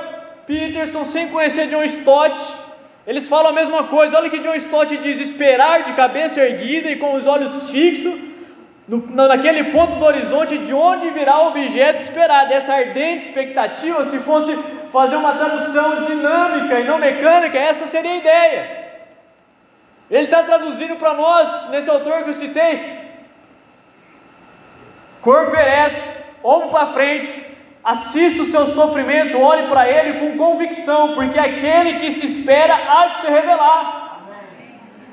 Peterson, 0.46 1.02
sem 1.06 1.28
conhecer 1.28 1.68
John 1.68 1.82
Stott, 1.84 2.62
eles 3.06 3.28
falam 3.28 3.50
a 3.50 3.52
mesma 3.52 3.85
coisa. 3.85 4.16
Olha 4.16 4.30
que 4.30 4.38
John 4.38 4.54
Stott 4.54 4.97
diz: 4.97 5.21
esperar 5.21 5.82
de 5.85 5.92
cabeça 5.92 6.40
erguida 6.40 6.90
e 6.90 6.97
com 6.97 7.14
os 7.14 7.26
olhos 7.26 7.71
fixos 7.71 8.14
no, 8.87 9.06
naquele 9.26 9.64
ponto 9.64 9.97
do 9.97 10.04
horizonte 10.04 10.59
de 10.59 10.73
onde 10.73 11.11
virá 11.11 11.38
o 11.40 11.49
objeto 11.49 12.02
esperado. 12.02 12.52
Essa 12.52 12.75
ardente 12.75 13.25
expectativa, 13.25 14.04
se 14.04 14.18
fosse 14.21 14.56
fazer 14.90 15.16
uma 15.16 15.32
tradução 15.32 16.04
dinâmica 16.04 16.80
e 16.80 16.85
não 16.85 16.99
mecânica, 16.99 17.59
essa 17.59 17.87
seria 17.87 18.12
a 18.12 18.16
ideia. 18.16 18.82
Ele 20.11 20.25
está 20.25 20.42
traduzindo 20.42 20.97
para 20.97 21.14
nós, 21.14 21.71
nesse 21.71 21.88
autor 21.88 22.23
que 22.23 22.30
eu 22.30 22.35
citei, 22.35 23.00
corpo 25.23 25.56
ereto, 25.56 26.23
ombro 26.44 26.68
para 26.68 26.88
frente, 26.88 27.51
assista 27.84 28.42
o 28.42 28.46
seu 28.46 28.66
sofrimento, 28.66 29.40
olhe 29.40 29.66
para 29.68 29.88
ele 29.88 30.20
com 30.20 30.38
convicção, 30.38 31.14
porque 31.14 31.38
aquele 31.38 31.98
que 31.98 32.12
se 32.12 32.26
espera 32.26 32.74
há 32.74 33.06
de 33.08 33.20
se 33.20 33.26
revelar. 33.26 34.02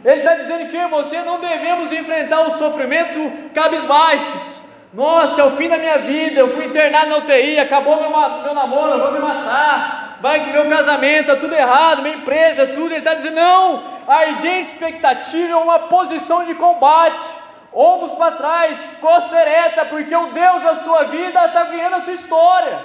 Ele 0.05 0.19
está 0.21 0.35
dizendo 0.35 0.69
que 0.69 0.87
você 0.87 1.21
não 1.23 1.39
devemos 1.39 1.91
enfrentar 1.91 2.41
o 2.41 2.51
sofrimento 2.51 3.31
cabisbaixos. 3.53 4.59
Nossa, 4.93 5.41
é 5.41 5.45
o 5.45 5.51
fim 5.51 5.67
da 5.67 5.77
minha 5.77 5.99
vida, 5.99 6.39
eu 6.39 6.55
fui 6.55 6.65
internado 6.65 7.09
na 7.09 7.17
UTI, 7.17 7.59
acabou 7.59 7.97
meu, 7.97 8.09
meu 8.09 8.53
namoro, 8.53 8.93
eu 8.93 8.99
vou 8.99 9.11
me 9.11 9.19
matar, 9.19 10.17
vai 10.19 10.51
meu 10.51 10.67
casamento, 10.67 11.29
está 11.29 11.35
tudo 11.35 11.53
errado, 11.53 12.01
minha 12.01 12.15
empresa, 12.15 12.67
tudo. 12.67 12.91
Ele 12.91 12.97
está 12.97 13.13
dizendo, 13.13 13.35
não, 13.35 13.83
a 14.07 14.25
expectativa 14.59 15.51
é 15.53 15.55
uma 15.55 15.79
posição 15.79 16.43
de 16.45 16.55
combate, 16.55 17.23
ombros 17.73 18.13
para 18.13 18.35
trás, 18.35 18.77
costa 18.99 19.35
ereta, 19.35 19.85
porque 19.85 20.15
o 20.15 20.27
Deus 20.27 20.63
da 20.63 20.75
sua 20.77 21.03
vida 21.03 21.45
está 21.45 21.63
ganhando 21.65 22.03
sua 22.03 22.13
história. 22.13 22.79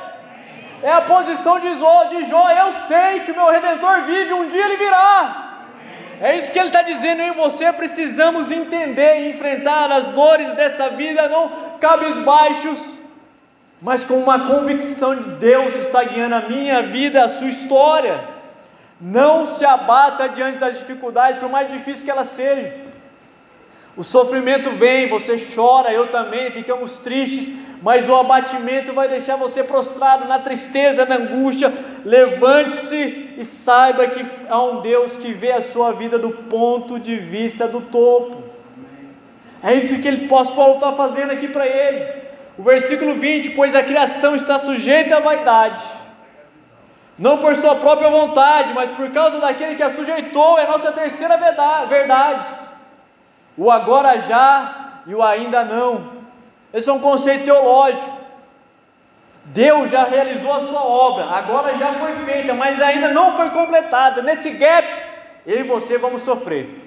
É 0.82 0.92
a 0.92 1.00
posição 1.02 1.58
de 1.58 1.74
Jó, 1.78 2.04
de 2.04 2.24
Jó, 2.26 2.50
eu 2.50 2.72
sei 2.86 3.20
que 3.20 3.32
o 3.32 3.34
meu 3.34 3.50
Redentor 3.50 4.02
vive, 4.02 4.34
um 4.34 4.46
dia 4.46 4.64
ele 4.64 4.76
virá. 4.76 5.52
É 6.20 6.36
isso 6.36 6.52
que 6.52 6.58
ele 6.58 6.68
está 6.68 6.82
dizendo, 6.82 7.22
eu 7.22 7.28
e 7.28 7.36
você 7.36 7.72
precisamos 7.72 8.50
entender 8.50 9.20
e 9.20 9.30
enfrentar 9.30 9.90
as 9.90 10.06
dores 10.08 10.54
dessa 10.54 10.90
vida, 10.90 11.28
não 11.28 11.50
cabisbaixos, 11.80 12.98
mas 13.80 14.04
com 14.04 14.14
uma 14.14 14.38
convicção 14.38 15.16
de 15.16 15.30
Deus 15.36 15.74
está 15.76 16.04
guiando 16.04 16.34
a 16.34 16.40
minha 16.40 16.82
vida, 16.82 17.24
a 17.24 17.28
sua 17.28 17.48
história. 17.48 18.32
Não 19.00 19.44
se 19.44 19.64
abata 19.64 20.28
diante 20.28 20.58
das 20.58 20.78
dificuldades, 20.78 21.40
por 21.40 21.48
mais 21.48 21.68
difícil 21.68 22.04
que 22.04 22.10
elas 22.10 22.28
sejam. 22.28 22.83
O 23.96 24.02
sofrimento 24.02 24.70
vem, 24.70 25.08
você 25.08 25.36
chora, 25.54 25.92
eu 25.92 26.08
também, 26.08 26.50
ficamos 26.50 26.98
tristes, 26.98 27.52
mas 27.80 28.08
o 28.08 28.14
abatimento 28.14 28.92
vai 28.92 29.08
deixar 29.08 29.36
você 29.36 29.62
prostrado 29.62 30.26
na 30.26 30.38
tristeza, 30.38 31.04
na 31.04 31.16
angústia. 31.16 31.72
Levante-se 32.04 33.34
e 33.36 33.44
saiba 33.44 34.06
que 34.08 34.24
há 34.48 34.62
um 34.62 34.80
Deus 34.80 35.16
que 35.16 35.32
vê 35.32 35.52
a 35.52 35.62
sua 35.62 35.92
vida 35.92 36.18
do 36.18 36.30
ponto 36.30 36.98
de 36.98 37.16
vista 37.16 37.68
do 37.68 37.80
topo. 37.82 38.42
É 39.62 39.74
isso 39.74 39.98
que 40.00 40.08
ele, 40.08 40.26
Paulo 40.28 40.74
está 40.74 40.92
fazendo 40.92 41.30
aqui 41.30 41.46
para 41.46 41.66
ele. 41.66 42.24
O 42.58 42.62
versículo 42.62 43.14
20: 43.14 43.50
Pois 43.50 43.74
a 43.74 43.82
criação 43.82 44.34
está 44.34 44.58
sujeita 44.58 45.16
à 45.16 45.20
vaidade 45.20 45.82
não 47.18 47.38
por 47.38 47.54
sua 47.54 47.76
própria 47.76 48.10
vontade, 48.10 48.72
mas 48.74 48.90
por 48.90 49.08
causa 49.10 49.38
daquele 49.38 49.76
que 49.76 49.82
a 49.82 49.90
sujeitou, 49.90 50.58
é 50.58 50.64
a 50.64 50.68
nossa 50.68 50.90
terceira 50.90 51.36
verdade. 51.36 52.44
O 53.56 53.70
agora 53.70 54.20
já 54.20 55.02
e 55.06 55.14
o 55.14 55.22
ainda 55.22 55.64
não. 55.64 56.12
Esse 56.72 56.90
é 56.90 56.92
um 56.92 56.98
conceito 56.98 57.44
teológico. 57.44 58.24
Deus 59.46 59.90
já 59.90 60.04
realizou 60.04 60.52
a 60.52 60.60
sua 60.60 60.82
obra, 60.82 61.24
agora 61.26 61.76
já 61.76 61.92
foi 61.94 62.12
feita, 62.24 62.54
mas 62.54 62.80
ainda 62.80 63.08
não 63.08 63.36
foi 63.36 63.50
completada. 63.50 64.22
Nesse 64.22 64.50
gap, 64.50 64.86
eu 65.46 65.60
e 65.60 65.62
você 65.62 65.98
vamos 65.98 66.22
sofrer. 66.22 66.82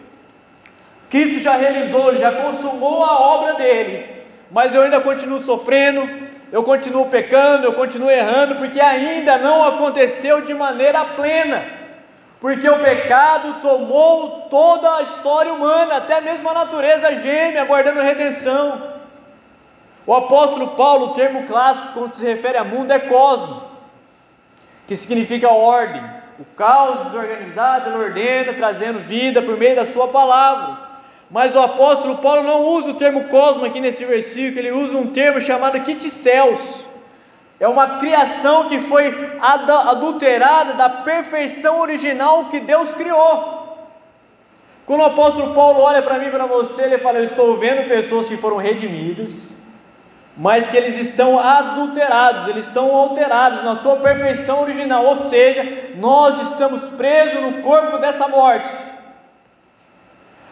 Cristo 1.09 1.39
já 1.39 1.55
realizou, 1.55 2.17
já 2.17 2.31
consumou 2.31 3.03
a 3.03 3.19
obra 3.19 3.53
dele, 3.53 4.23
mas 4.51 4.73
eu 4.73 4.81
ainda 4.81 4.99
continuo 4.99 5.39
sofrendo, 5.39 6.27
eu 6.51 6.63
continuo 6.63 7.05
pecando, 7.05 7.65
eu 7.65 7.73
continuo 7.73 8.09
errando, 8.09 8.55
porque 8.55 8.79
ainda 8.79 9.37
não 9.37 9.65
aconteceu 9.65 10.41
de 10.41 10.53
maneira 10.53 11.05
plena, 11.05 11.63
porque 12.39 12.69
o 12.69 12.79
pecado 12.79 13.61
tomou 13.61 14.47
toda 14.49 14.97
a 14.97 15.01
história 15.01 15.51
humana, 15.51 15.97
até 15.97 16.21
mesmo 16.21 16.49
a 16.49 16.53
natureza 16.53 17.15
geme, 17.15 17.57
aguardando 17.57 18.01
redenção. 18.01 18.95
O 20.05 20.13
apóstolo 20.13 20.69
Paulo, 20.69 21.07
o 21.07 21.13
termo 21.13 21.43
clássico 21.43 21.93
quando 21.93 22.13
se 22.13 22.23
refere 22.23 22.57
a 22.57 22.63
mundo 22.63 22.91
é 22.91 22.99
cosmo, 22.99 23.63
que 24.85 24.95
significa 24.95 25.49
ordem. 25.49 26.01
O 26.39 26.45
caos 26.55 27.05
desorganizado 27.05 27.89
ele 27.89 27.97
ordena, 27.97 28.53
trazendo 28.53 28.99
vida 28.99 29.41
por 29.41 29.57
meio 29.57 29.75
da 29.75 29.85
sua 29.87 30.07
palavra. 30.07 30.77
Mas 31.29 31.55
o 31.55 31.59
apóstolo 31.59 32.19
Paulo 32.19 32.43
não 32.43 32.63
usa 32.67 32.91
o 32.91 32.93
termo 32.93 33.25
cosmo 33.25 33.65
aqui 33.65 33.81
nesse 33.81 34.05
versículo, 34.05 34.59
ele 34.59 34.71
usa 34.71 34.97
um 34.97 35.07
termo 35.07 35.41
chamado 35.41 35.75
céus. 36.09 36.87
É 37.59 37.67
uma 37.67 37.97
criação 37.99 38.67
que 38.67 38.79
foi 38.79 39.37
adulterada 39.41 40.73
da 40.73 40.89
perfeição 40.89 41.79
original 41.79 42.45
que 42.45 42.59
Deus 42.59 42.93
criou. 42.93 43.57
Quando 44.85 45.01
o 45.01 45.05
apóstolo 45.05 45.53
Paulo 45.53 45.81
olha 45.81 46.01
para 46.01 46.19
mim 46.19 46.27
e 46.27 46.31
para 46.31 46.45
você, 46.45 46.83
ele 46.83 46.99
fala: 46.99 47.17
Eu 47.17 47.23
estou 47.23 47.57
vendo 47.57 47.87
pessoas 47.87 48.29
que 48.29 48.37
foram 48.37 48.57
redimidas, 48.57 49.51
mas 50.37 50.69
que 50.69 50.77
eles 50.77 50.97
estão 50.97 51.39
adulterados, 51.39 52.47
eles 52.47 52.67
estão 52.67 52.95
alterados 52.95 53.63
na 53.63 53.75
sua 53.75 53.97
perfeição 53.97 54.61
original, 54.61 55.03
ou 55.03 55.15
seja, 55.15 55.91
nós 55.95 56.39
estamos 56.39 56.83
presos 56.83 57.41
no 57.41 57.61
corpo 57.63 57.97
dessa 57.97 58.27
morte. 58.27 58.69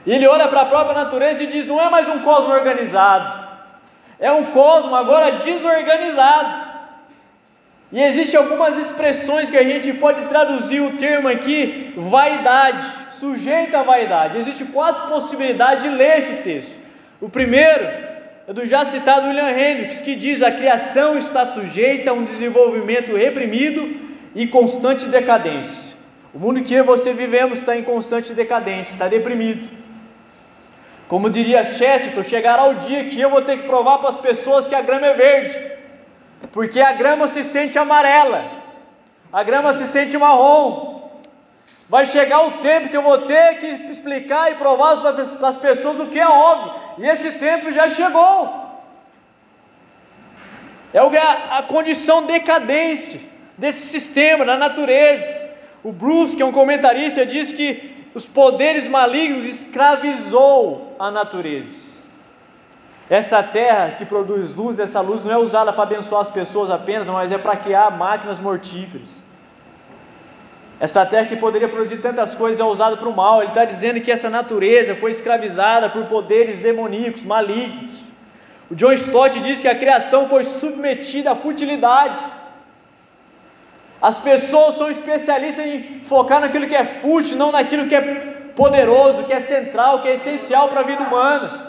E 0.07 0.11
ele 0.11 0.27
olha 0.27 0.47
para 0.47 0.61
a 0.61 0.65
própria 0.65 0.95
natureza 0.95 1.43
e 1.43 1.47
diz: 1.47 1.67
não 1.67 1.79
é 1.79 1.87
mais 1.87 2.09
um 2.09 2.19
cosmo 2.19 2.51
organizado, 2.51 3.47
é 4.19 4.31
um 4.31 4.45
cosmo 4.45 4.95
agora 4.95 5.33
desorganizado. 5.33 6.64
E 7.91 8.01
existem 8.01 8.39
algumas 8.39 8.77
expressões 8.77 9.49
que 9.49 9.57
a 9.57 9.63
gente 9.63 9.93
pode 9.93 10.27
traduzir 10.27 10.81
o 10.81 10.97
termo 10.97 11.27
aqui, 11.27 11.93
vaidade, 11.95 12.85
sujeita 13.11 13.79
à 13.79 13.83
vaidade. 13.83 14.37
Existem 14.37 14.67
quatro 14.67 15.07
possibilidades 15.07 15.83
de 15.83 15.89
ler 15.89 16.19
esse 16.19 16.33
texto. 16.37 16.79
O 17.21 17.29
primeiro 17.29 17.83
é 18.47 18.53
do 18.53 18.65
já 18.65 18.83
citado 18.85 19.27
William 19.27 19.49
Hendricks, 19.49 20.01
que 20.01 20.15
diz: 20.15 20.41
a 20.41 20.51
criação 20.51 21.17
está 21.17 21.45
sujeita 21.45 22.11
a 22.11 22.13
um 22.13 22.23
desenvolvimento 22.23 23.15
reprimido 23.15 23.99
e 24.35 24.45
constante 24.45 25.05
decadência. 25.05 25.95
O 26.33 26.39
mundo 26.39 26.61
que 26.61 26.81
você 26.81 27.13
vivemos 27.13 27.59
está 27.59 27.77
em 27.77 27.83
constante 27.83 28.33
decadência, 28.33 28.93
está 28.93 29.07
deprimido. 29.07 29.69
Como 31.07 31.29
diria 31.29 31.63
Chesterton, 31.63 32.23
chegará 32.23 32.65
o 32.65 32.75
dia 32.75 33.05
que 33.05 33.21
eu 33.21 33.29
vou 33.29 33.41
ter 33.41 33.57
que 33.57 33.67
provar 33.67 33.99
para 33.99 34.09
as 34.09 34.17
pessoas 34.17 34.67
que 34.67 34.75
a 34.75 34.81
grama 34.81 35.05
é 35.05 35.13
verde, 35.13 35.55
porque 36.51 36.81
a 36.81 36.93
grama 36.93 37.27
se 37.27 37.43
sente 37.43 37.77
amarela, 37.77 38.63
a 39.31 39.43
grama 39.43 39.73
se 39.73 39.87
sente 39.87 40.17
marrom. 40.17 40.95
Vai 41.87 42.05
chegar 42.05 42.45
o 42.47 42.51
tempo 42.53 42.89
que 42.89 42.97
eu 42.97 43.03
vou 43.03 43.19
ter 43.19 43.59
que 43.59 43.91
explicar 43.91 44.51
e 44.51 44.55
provar 44.55 44.97
para 44.97 45.47
as 45.49 45.57
pessoas 45.57 45.99
o 45.99 46.07
que 46.07 46.19
é 46.19 46.27
óbvio, 46.27 46.73
e 46.97 47.05
esse 47.05 47.31
tempo 47.33 47.71
já 47.71 47.87
chegou. 47.89 48.65
É 50.93 50.99
a 51.51 51.61
condição 51.61 52.25
decadente 52.25 53.29
desse 53.57 53.87
sistema, 53.87 54.45
da 54.45 54.57
natureza. 54.57 55.53
O 55.83 55.91
Bruce, 55.91 56.35
que 56.35 56.41
é 56.41 56.45
um 56.45 56.51
comentarista, 56.51 57.25
diz 57.25 57.51
que 57.51 58.09
os 58.15 58.25
poderes 58.25 58.87
malignos 58.87 59.45
escravizou 59.45 60.95
a 60.97 61.11
natureza. 61.11 61.84
Essa 63.09 63.43
terra 63.43 63.91
que 63.97 64.05
produz 64.05 64.53
luz, 64.53 64.79
essa 64.79 64.99
luz 64.99 65.23
não 65.23 65.31
é 65.31 65.37
usada 65.37 65.71
para 65.71 65.83
abençoar 65.83 66.21
as 66.21 66.29
pessoas 66.29 66.71
apenas, 66.71 67.07
mas 67.07 67.31
é 67.31 67.37
para 67.37 67.55
criar 67.55 67.91
máquinas 67.91 68.39
mortíferas. 68.39 69.23
Essa 70.79 71.05
terra 71.05 71.25
que 71.27 71.37
poderia 71.37 71.69
produzir 71.69 71.97
tantas 71.97 72.35
coisas 72.35 72.59
é 72.59 72.63
usada 72.63 72.97
para 72.97 73.07
o 73.07 73.15
mal. 73.15 73.41
Ele 73.41 73.49
está 73.49 73.63
dizendo 73.63 74.01
que 74.01 74.11
essa 74.11 74.29
natureza 74.29 74.95
foi 74.95 75.11
escravizada 75.11 75.89
por 75.89 76.05
poderes 76.05 76.59
demoníacos, 76.59 77.23
malignos. 77.23 78.03
O 78.69 78.75
John 78.75 78.91
Stott 78.93 79.39
diz 79.39 79.61
que 79.61 79.67
a 79.67 79.75
criação 79.75 80.27
foi 80.27 80.43
submetida 80.43 81.31
à 81.31 81.35
futilidade. 81.35 82.21
As 84.01 84.19
pessoas 84.19 84.75
são 84.75 84.89
especialistas 84.89 85.65
em 85.65 86.03
focar 86.03 86.41
naquilo 86.41 86.67
que 86.67 86.75
é 86.75 86.83
fútil, 86.83 87.37
não 87.37 87.51
naquilo 87.51 87.87
que 87.87 87.95
é 87.95 88.01
poderoso, 88.55 89.23
que 89.23 89.33
é 89.33 89.39
central, 89.39 90.01
que 90.01 90.07
é 90.07 90.15
essencial 90.15 90.67
para 90.67 90.81
a 90.81 90.83
vida 90.83 91.03
humana. 91.03 91.64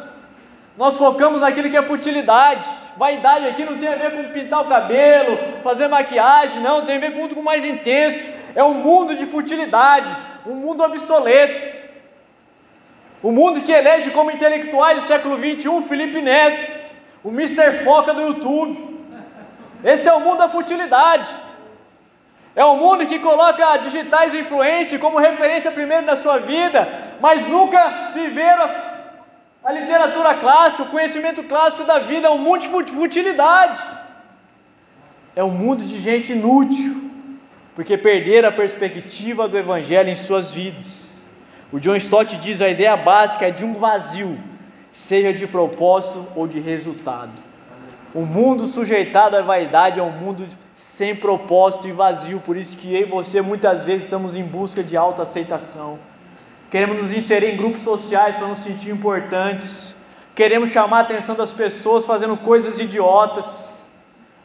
Nós 0.77 0.99
focamos 0.99 1.41
naquilo 1.41 1.71
que 1.71 1.77
é 1.77 1.83
futilidade. 1.83 2.69
Vaidade 2.97 3.47
aqui 3.47 3.65
não 3.65 3.79
tem 3.79 3.89
a 3.89 3.97
ver 3.97 4.13
com 4.13 4.33
pintar 4.33 4.63
o 4.63 4.69
cabelo, 4.69 5.39
fazer 5.63 5.89
maquiagem, 5.89 6.61
não, 6.61 6.85
tem 6.85 6.97
a 6.97 7.01
ver 7.01 7.13
com 7.13 7.21
muito 7.21 7.43
mais 7.43 7.65
intenso. 7.65 8.29
É 8.55 8.63
um 8.63 8.75
mundo 8.75 9.15
de 9.15 9.27
futilidade, 9.27 10.11
um 10.47 10.55
mundo 10.55 10.83
obsoleto. 10.83 11.77
O 13.23 13.33
mundo 13.33 13.61
que 13.63 13.73
elege 13.73 14.11
como 14.11 14.31
intelectuais 14.31 15.01
do 15.01 15.07
século 15.07 15.37
XXI 15.37 15.83
Felipe 15.89 16.21
Neto, 16.23 16.73
o 17.25 17.29
Mr. 17.31 17.83
Foca 17.83 18.15
do 18.15 18.23
YouTube. 18.23 18.97
Esse 19.83 20.09
é 20.09 20.13
o 20.13 20.21
mundo 20.21 20.39
da 20.39 20.49
futilidade. 20.49 21.31
É 22.55 22.65
o 22.65 22.77
mundo 22.77 23.05
que 23.07 23.19
coloca 23.19 23.77
digitais 23.79 24.35
influência 24.35 24.99
como 24.99 25.19
referência 25.19 25.71
primeiro 25.71 26.07
na 26.07 26.17
sua 26.17 26.39
vida, 26.39 26.89
mas 27.21 27.47
nunca 27.47 28.13
viveram 28.15 28.69
a 29.67 29.73
literatura 29.73 30.33
clássica, 30.35 30.85
o 30.85 30.91
conhecimento 30.91 31.43
clássico 31.43 31.83
da 31.83 31.99
vida, 31.99 32.29
é 32.29 32.31
um 32.31 32.39
mundo 32.39 32.61
de 32.85 32.93
futilidade. 32.93 33.83
É 35.35 35.43
um 35.43 35.51
mundo 35.51 35.85
de 35.85 35.99
gente 35.99 36.33
inútil, 36.33 37.11
porque 37.75 37.99
perderam 37.99 38.49
a 38.49 38.53
perspectiva 38.53 39.49
do 39.49 39.59
Evangelho 39.59 40.09
em 40.09 40.15
suas 40.15 40.53
vidas. 40.53 41.17
O 41.73 41.81
John 41.81 41.97
Stott 41.97 42.37
diz 42.37 42.61
a 42.61 42.69
ideia 42.69 42.97
básica 42.97 43.49
é 43.49 43.51
de 43.51 43.65
um 43.65 43.75
vazio, 43.75 44.39
seja 44.89 45.33
de 45.33 45.49
propósito 45.49 46.25
ou 46.37 46.47
de 46.47 46.61
resultado. 46.61 47.33
O 48.15 48.21
mundo 48.21 48.67
sujeitado 48.67 49.37
à 49.37 49.43
vaidade 49.43 49.99
é 49.99 50.03
um 50.03 50.13
mundo 50.13 50.47
sem 50.77 51.17
propósito 51.17 51.89
e 51.89 51.93
vazio, 51.93 52.39
por 52.39 52.57
isso 52.57 52.79
que 52.79 52.95
eu 52.95 53.01
e 53.01 53.05
você 53.05 53.43
muitas 53.43 53.85
vezes 53.85 54.05
estamos 54.05 54.37
em 54.37 54.45
busca 54.45 54.81
de 54.85 54.97
autoaceitação. 54.97 55.99
Queremos 56.77 56.99
nos 56.99 57.13
inserir 57.15 57.55
em 57.55 57.57
grupos 57.57 57.81
sociais 57.81 58.37
para 58.37 58.49
nos 58.49 58.59
sentir 58.59 58.91
importantes. 58.91 59.95
Queremos 60.35 60.69
chamar 60.69 60.99
a 60.99 61.01
atenção 61.01 61.35
das 61.35 61.51
pessoas 61.55 62.05
fazendo 62.05 62.37
coisas 62.37 62.79
idiotas. 62.79 63.87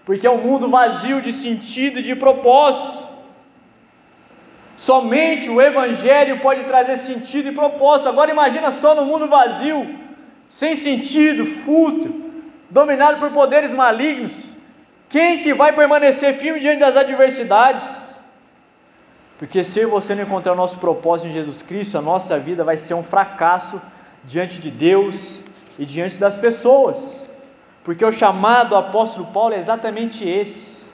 Porque 0.06 0.26
é 0.26 0.32
um 0.32 0.38
mundo 0.38 0.70
vazio 0.70 1.20
de 1.20 1.34
sentido 1.34 2.00
e 2.00 2.04
de 2.04 2.16
propósito. 2.16 3.06
Somente 4.78 5.50
o 5.50 5.62
evangelho 5.62 6.40
pode 6.40 6.64
trazer 6.64 6.96
sentido 7.00 7.50
e 7.50 7.52
propósito. 7.52 8.08
Agora 8.08 8.32
imagina 8.32 8.72
só 8.72 8.96
no 8.96 9.04
mundo 9.04 9.28
vazio, 9.28 9.94
sem 10.48 10.74
sentido, 10.78 11.46
fútil, 11.46 12.32
dominado 12.70 13.20
por 13.20 13.32
poderes 13.32 13.74
malignos, 13.74 14.32
quem 15.10 15.40
que 15.40 15.54
vai 15.54 15.74
permanecer 15.74 16.34
firme 16.34 16.62
diante 16.62 16.80
das 16.80 16.96
adversidades? 16.96 18.11
Porque 19.42 19.64
se 19.64 19.86
você 19.86 20.14
não 20.14 20.24
encontrar 20.24 20.54
o 20.54 20.56
nosso 20.56 20.78
propósito 20.78 21.30
em 21.30 21.34
Jesus 21.34 21.62
Cristo, 21.62 21.98
a 21.98 22.02
nossa 22.02 22.38
vida 22.40 22.64
vai 22.64 22.78
ser 22.78 22.94
um 22.94 23.02
fracasso 23.02 23.82
diante 24.24 24.60
de 24.60 24.70
Deus 24.70 25.44
e 25.78 25.86
diante 25.86 26.18
das 26.18 26.38
pessoas. 26.38 27.28
Porque 27.84 28.06
o 28.06 28.12
chamado 28.12 28.70
do 28.70 28.76
apóstolo 28.76 29.26
Paulo 29.34 29.56
é 29.56 29.58
exatamente 29.58 30.30
esse. 30.30 30.94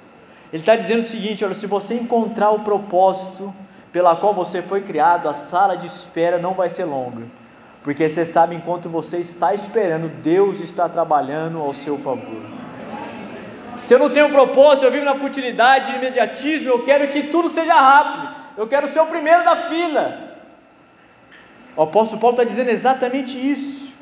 Ele 0.54 0.62
está 0.62 0.77
dizendo 0.77 1.00
o 1.00 1.04
seguinte: 1.04 1.44
olha, 1.44 1.54
se 1.54 1.68
você 1.68 1.94
encontrar 1.96 2.51
o 2.51 2.60
propósito 2.60 3.54
pela 3.92 4.16
qual 4.16 4.34
você 4.34 4.62
foi 4.62 4.82
criado, 4.82 5.27
a 5.27 5.34
sala 5.34 5.75
de 5.75 5.86
espera 5.86 6.39
não 6.39 6.54
vai 6.54 6.70
ser 6.70 6.86
longa 6.86 7.24
porque 7.88 8.10
você 8.10 8.25
sabe, 8.25 8.54
enquanto 8.54 8.89
você 8.89 9.20
está 9.20 9.54
esperando, 9.54 10.10
Deus 10.10 10.60
está 10.60 10.89
trabalhando 10.89 11.60
ao 11.60 11.74
seu 11.74 11.98
favor. 11.98 12.42
Se 13.80 13.94
eu 13.94 14.00
não 14.00 14.10
tenho 14.10 14.30
propósito, 14.30 14.84
eu 14.84 14.92
vivo 14.92 15.06
na 15.06 15.16
futilidade, 15.16 15.96
imediatismo, 15.96 16.68
eu 16.68 16.84
quero 16.84 17.08
que 17.08 17.24
tudo 17.24 17.48
seja 17.48 17.74
rápido, 17.74 18.36
eu 18.58 18.68
quero 18.68 18.88
ser 18.88 19.00
o 19.00 19.06
primeiro 19.06 19.46
da 19.46 19.56
fila. 19.56 20.36
O 21.76 21.84
apóstolo 21.84 22.20
Paulo 22.20 22.34
está 22.34 22.44
dizendo 22.44 22.72
exatamente 22.72 23.38
isso. 23.38 23.96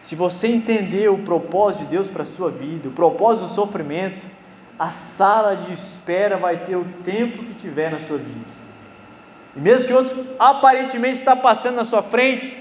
Se 0.00 0.16
você 0.16 0.48
entender 0.48 1.08
o 1.08 1.18
propósito 1.18 1.84
de 1.84 1.90
Deus 1.92 2.10
para 2.10 2.22
a 2.22 2.26
sua 2.26 2.50
vida, 2.50 2.88
o 2.88 2.92
propósito 2.92 3.44
do 3.44 3.50
sofrimento, 3.50 4.28
a 4.76 4.90
sala 4.90 5.56
de 5.56 5.72
espera 5.72 6.36
vai 6.36 6.64
ter 6.64 6.74
o 6.74 6.84
tempo 7.04 7.44
que 7.44 7.54
tiver 7.54 7.90
na 7.90 8.00
sua 8.00 8.18
vida. 8.18 8.50
E 9.54 9.60
mesmo 9.60 9.86
que 9.86 9.92
outros 9.92 10.14
aparentemente 10.38 11.16
está 11.16 11.36
passando 11.36 11.76
na 11.76 11.84
sua 11.84 12.02
frente, 12.02 12.58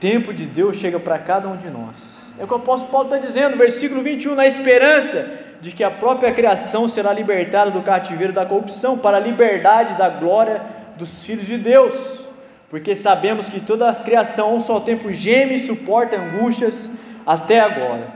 tempo 0.00 0.32
de 0.32 0.46
Deus 0.46 0.76
chega 0.76 0.98
para 0.98 1.18
cada 1.18 1.48
um 1.48 1.56
de 1.56 1.70
nós. 1.70 2.13
É 2.38 2.44
o 2.44 2.46
que 2.46 2.52
o 2.52 2.56
apóstolo 2.56 2.90
Paulo 2.90 3.06
está 3.06 3.18
dizendo, 3.18 3.56
versículo 3.56 4.02
21, 4.02 4.34
na 4.34 4.46
esperança 4.46 5.30
de 5.60 5.70
que 5.72 5.84
a 5.84 5.90
própria 5.90 6.32
criação 6.32 6.88
será 6.88 7.12
libertada 7.12 7.70
do 7.70 7.80
cativeiro 7.80 8.32
da 8.32 8.44
corrupção, 8.44 8.98
para 8.98 9.18
a 9.18 9.20
liberdade 9.20 9.94
da 9.94 10.08
glória 10.08 10.60
dos 10.96 11.24
filhos 11.24 11.46
de 11.46 11.56
Deus. 11.56 12.28
Porque 12.68 12.96
sabemos 12.96 13.48
que 13.48 13.60
toda 13.60 13.88
a 13.88 13.94
criação 13.94 14.56
um 14.56 14.60
só 14.60 14.80
tempo 14.80 15.12
geme 15.12 15.54
e 15.54 15.58
suporta 15.58 16.16
angústias 16.16 16.90
até 17.24 17.60
agora. 17.60 18.08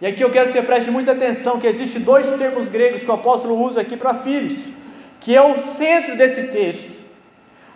E 0.00 0.06
aqui 0.06 0.22
eu 0.22 0.30
quero 0.30 0.48
que 0.48 0.52
você 0.52 0.62
preste 0.62 0.90
muita 0.90 1.12
atenção, 1.12 1.58
que 1.58 1.66
existe 1.66 1.98
dois 1.98 2.28
termos 2.32 2.68
gregos 2.68 3.04
que 3.04 3.10
o 3.10 3.14
apóstolo 3.14 3.58
usa 3.58 3.80
aqui 3.80 3.96
para 3.96 4.14
filhos, 4.14 4.58
que 5.18 5.34
é 5.34 5.40
o 5.40 5.56
centro 5.56 6.16
desse 6.16 6.48
texto. 6.48 7.01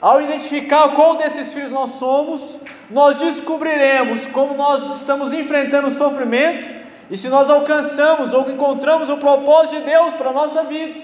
Ao 0.00 0.20
identificar 0.20 0.90
qual 0.90 1.16
desses 1.16 1.54
filhos 1.54 1.70
nós 1.70 1.92
somos, 1.92 2.60
nós 2.90 3.16
descobriremos 3.16 4.26
como 4.26 4.54
nós 4.54 4.96
estamos 4.96 5.32
enfrentando 5.32 5.88
o 5.88 5.90
sofrimento 5.90 6.70
e 7.10 7.16
se 7.16 7.28
nós 7.28 7.48
alcançamos 7.48 8.32
ou 8.34 8.50
encontramos 8.50 9.08
o 9.08 9.16
propósito 9.16 9.76
de 9.76 9.90
Deus 9.90 10.12
para 10.14 10.30
a 10.30 10.34
nossa 10.34 10.64
vida. 10.64 11.00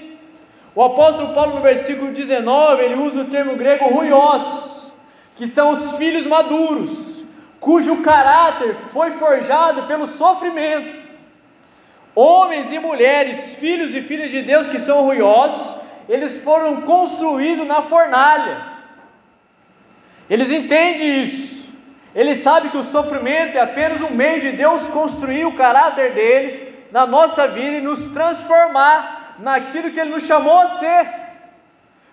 O 0.75 0.83
apóstolo 0.83 1.33
Paulo, 1.33 1.55
no 1.55 1.61
versículo 1.61 2.11
19, 2.11 2.83
ele 2.83 2.95
usa 2.95 3.21
o 3.21 3.25
termo 3.25 3.55
grego 3.55 3.85
ruios, 3.85 4.91
que 5.35 5.47
são 5.47 5.71
os 5.71 5.97
filhos 5.97 6.27
maduros, 6.27 7.25
cujo 7.59 8.01
caráter 8.01 8.75
foi 8.91 9.11
forjado 9.11 9.83
pelo 9.83 10.05
sofrimento. 10.05 11.01
Homens 12.15 12.71
e 12.71 12.77
mulheres, 12.77 13.55
filhos 13.55 13.95
e 13.95 14.01
filhas 14.01 14.29
de 14.29 14.43
Deus 14.43 14.67
que 14.67 14.79
são 14.79 15.01
ruios, 15.01 15.75
eles 16.07 16.37
foram 16.39 16.81
construídos 16.81 17.65
na 17.65 17.81
fornalha. 17.81 18.72
Eles 20.29 20.51
entendem 20.51 21.23
isso. 21.23 21.73
Eles 22.15 22.39
sabem 22.39 22.69
que 22.69 22.77
o 22.77 22.83
sofrimento 22.83 23.57
é 23.57 23.61
apenas 23.61 24.01
um 24.01 24.11
meio 24.11 24.41
de 24.41 24.51
Deus 24.51 24.87
construir 24.87 25.45
o 25.45 25.55
caráter 25.55 26.11
dele 26.11 26.73
na 26.91 27.07
nossa 27.07 27.47
vida 27.47 27.77
e 27.77 27.81
nos 27.81 28.07
transformar 28.07 29.35
naquilo 29.39 29.91
que 29.91 29.99
ele 29.99 30.11
nos 30.11 30.23
chamou 30.23 30.59
a 30.59 30.67
ser. 30.67 31.09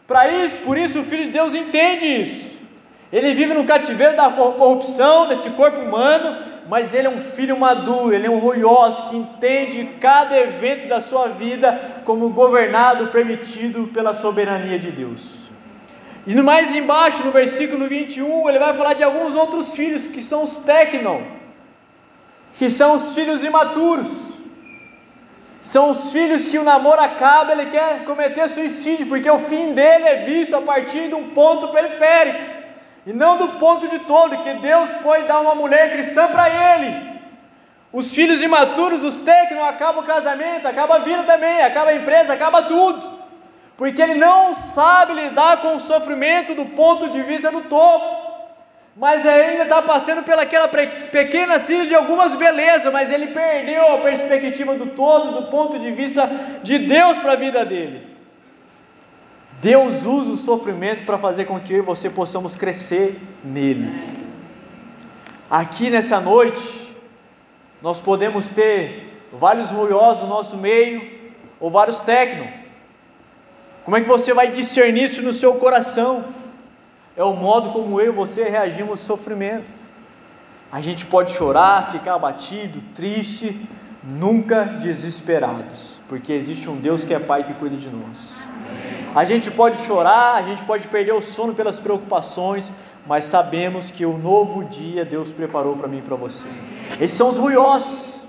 Para 0.06 0.28
isso, 0.28 0.60
por 0.60 0.78
isso 0.78 1.00
o 1.00 1.04
Filho 1.04 1.26
de 1.26 1.32
Deus 1.32 1.54
entende 1.54 2.06
isso. 2.22 2.60
Ele 3.12 3.34
vive 3.34 3.54
no 3.54 3.64
cativeiro 3.64 4.16
da 4.16 4.30
corrupção 4.30 5.28
desse 5.28 5.50
corpo 5.50 5.80
humano, 5.80 6.38
mas 6.68 6.94
ele 6.94 7.08
é 7.08 7.10
um 7.10 7.20
filho 7.20 7.58
maduro, 7.58 8.14
ele 8.14 8.26
é 8.26 8.30
um 8.30 8.38
ruiós 8.38 9.00
que 9.02 9.16
entende 9.16 9.96
cada 10.00 10.38
evento 10.38 10.86
da 10.88 11.00
sua 11.00 11.28
vida 11.28 11.78
como 12.04 12.30
governado, 12.30 13.08
permitido 13.08 13.88
pela 13.88 14.14
soberania 14.14 14.78
de 14.78 14.90
Deus. 14.90 15.49
E 16.26 16.34
mais 16.34 16.74
embaixo, 16.74 17.24
no 17.24 17.30
versículo 17.30 17.88
21, 17.88 18.48
ele 18.48 18.58
vai 18.58 18.74
falar 18.74 18.94
de 18.94 19.02
alguns 19.02 19.34
outros 19.34 19.74
filhos 19.74 20.06
que 20.06 20.22
são 20.22 20.42
os 20.42 20.56
tecnon, 20.56 21.22
que 22.54 22.68
são 22.68 22.94
os 22.94 23.14
filhos 23.14 23.42
imaturos. 23.42 24.28
São 25.62 25.90
os 25.90 26.10
filhos 26.10 26.46
que 26.46 26.58
o 26.58 26.64
namoro 26.64 27.00
acaba, 27.00 27.52
ele 27.52 27.66
quer 27.66 28.04
cometer 28.04 28.48
suicídio, 28.48 29.06
porque 29.06 29.30
o 29.30 29.38
fim 29.38 29.72
dele 29.72 30.04
é 30.04 30.24
visto 30.24 30.56
a 30.56 30.62
partir 30.62 31.08
de 31.08 31.14
um 31.14 31.30
ponto 31.30 31.68
periférico, 31.68 32.38
e 33.06 33.12
não 33.12 33.36
do 33.36 33.48
ponto 33.58 33.88
de 33.88 33.98
todo, 34.00 34.38
que 34.38 34.54
Deus 34.54 34.92
pode 34.94 35.24
dar 35.24 35.40
uma 35.40 35.54
mulher 35.54 35.92
cristã 35.92 36.28
para 36.28 36.48
ele. 36.48 37.10
Os 37.92 38.14
filhos 38.14 38.40
imaturos, 38.40 39.04
os 39.04 39.18
tecnon, 39.18 39.64
acaba 39.64 40.00
o 40.00 40.04
casamento, 40.04 40.66
acaba 40.66 40.96
a 40.96 40.98
vida 41.00 41.24
também, 41.24 41.60
acaba 41.60 41.90
a 41.90 41.96
empresa, 41.96 42.32
acaba 42.32 42.62
tudo 42.62 43.19
porque 43.80 44.02
ele 44.02 44.16
não 44.16 44.54
sabe 44.54 45.14
lidar 45.14 45.62
com 45.62 45.76
o 45.76 45.80
sofrimento 45.80 46.54
do 46.54 46.66
ponto 46.66 47.08
de 47.08 47.22
vista 47.22 47.50
do 47.50 47.62
topo, 47.62 48.30
mas 48.94 49.26
ainda 49.26 49.62
está 49.62 49.80
passando 49.80 50.22
pelaquela 50.22 50.68
pequena 50.68 51.58
trilha 51.58 51.86
de 51.86 51.94
algumas 51.94 52.34
belezas, 52.34 52.92
mas 52.92 53.10
ele 53.10 53.28
perdeu 53.28 53.94
a 53.94 53.98
perspectiva 54.00 54.74
do 54.74 54.88
todo, 54.88 55.40
do 55.40 55.46
ponto 55.50 55.78
de 55.78 55.90
vista 55.92 56.30
de 56.62 56.78
Deus 56.80 57.16
para 57.16 57.32
a 57.32 57.36
vida 57.36 57.64
dele. 57.64 58.06
Deus 59.62 60.04
usa 60.04 60.32
o 60.32 60.36
sofrimento 60.36 61.06
para 61.06 61.16
fazer 61.16 61.46
com 61.46 61.58
que 61.58 61.72
eu 61.72 61.78
e 61.78 61.80
você 61.80 62.10
possamos 62.10 62.54
crescer 62.54 63.18
nele. 63.42 63.98
Aqui 65.50 65.88
nessa 65.88 66.20
noite, 66.20 66.94
nós 67.80 67.98
podemos 67.98 68.46
ter 68.46 69.24
vários 69.32 69.70
ruiosos 69.70 70.24
no 70.24 70.28
nosso 70.28 70.58
meio, 70.58 71.18
ou 71.58 71.70
vários 71.70 71.98
técnicos, 72.00 72.59
como 73.84 73.96
é 73.96 74.00
que 74.00 74.08
você 74.08 74.32
vai 74.32 74.50
discernir 74.50 75.04
isso 75.04 75.22
no 75.22 75.32
seu 75.32 75.54
coração? 75.54 76.24
É 77.16 77.24
o 77.24 77.34
modo 77.34 77.70
como 77.70 78.00
eu 78.00 78.12
e 78.12 78.14
você 78.14 78.44
reagimos 78.44 78.90
ao 78.90 78.96
sofrimento. 78.96 79.76
A 80.70 80.80
gente 80.80 81.06
pode 81.06 81.32
chorar, 81.32 81.90
ficar 81.90 82.14
abatido, 82.14 82.80
triste, 82.94 83.68
nunca 84.02 84.64
desesperados, 84.64 86.00
porque 86.08 86.32
existe 86.32 86.70
um 86.70 86.76
Deus 86.76 87.04
que 87.04 87.12
é 87.12 87.18
Pai 87.18 87.42
que 87.42 87.52
cuida 87.54 87.76
de 87.76 87.88
nós. 87.88 88.30
A 89.14 89.24
gente 89.24 89.50
pode 89.50 89.78
chorar, 89.78 90.36
a 90.36 90.42
gente 90.42 90.64
pode 90.64 90.86
perder 90.86 91.12
o 91.12 91.20
sono 91.20 91.52
pelas 91.54 91.80
preocupações, 91.80 92.70
mas 93.06 93.24
sabemos 93.24 93.90
que 93.90 94.06
o 94.06 94.16
novo 94.16 94.64
dia 94.64 95.04
Deus 95.04 95.32
preparou 95.32 95.74
para 95.74 95.88
mim 95.88 95.98
e 95.98 96.02
para 96.02 96.14
você. 96.14 96.46
Esses 97.00 97.16
são 97.16 97.28
os 97.28 97.36
ruiosos. 97.36 98.19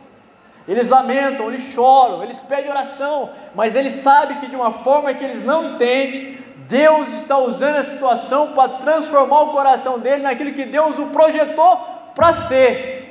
Eles 0.67 0.87
lamentam, 0.89 1.47
eles 1.47 1.63
choram, 1.73 2.23
eles 2.23 2.41
pedem 2.41 2.69
oração, 2.69 3.31
mas 3.55 3.75
eles 3.75 3.93
sabem 3.93 4.37
que 4.37 4.47
de 4.47 4.55
uma 4.55 4.71
forma 4.71 5.13
que 5.13 5.23
eles 5.23 5.43
não 5.43 5.73
entendem, 5.73 6.37
Deus 6.67 7.09
está 7.13 7.37
usando 7.37 7.77
a 7.77 7.83
situação 7.83 8.53
para 8.53 8.69
transformar 8.69 9.41
o 9.41 9.51
coração 9.51 9.99
dele 9.99 10.21
naquilo 10.21 10.53
que 10.53 10.65
Deus 10.65 10.97
o 10.99 11.07
projetou 11.07 11.77
para 12.15 12.31
ser. 12.33 13.01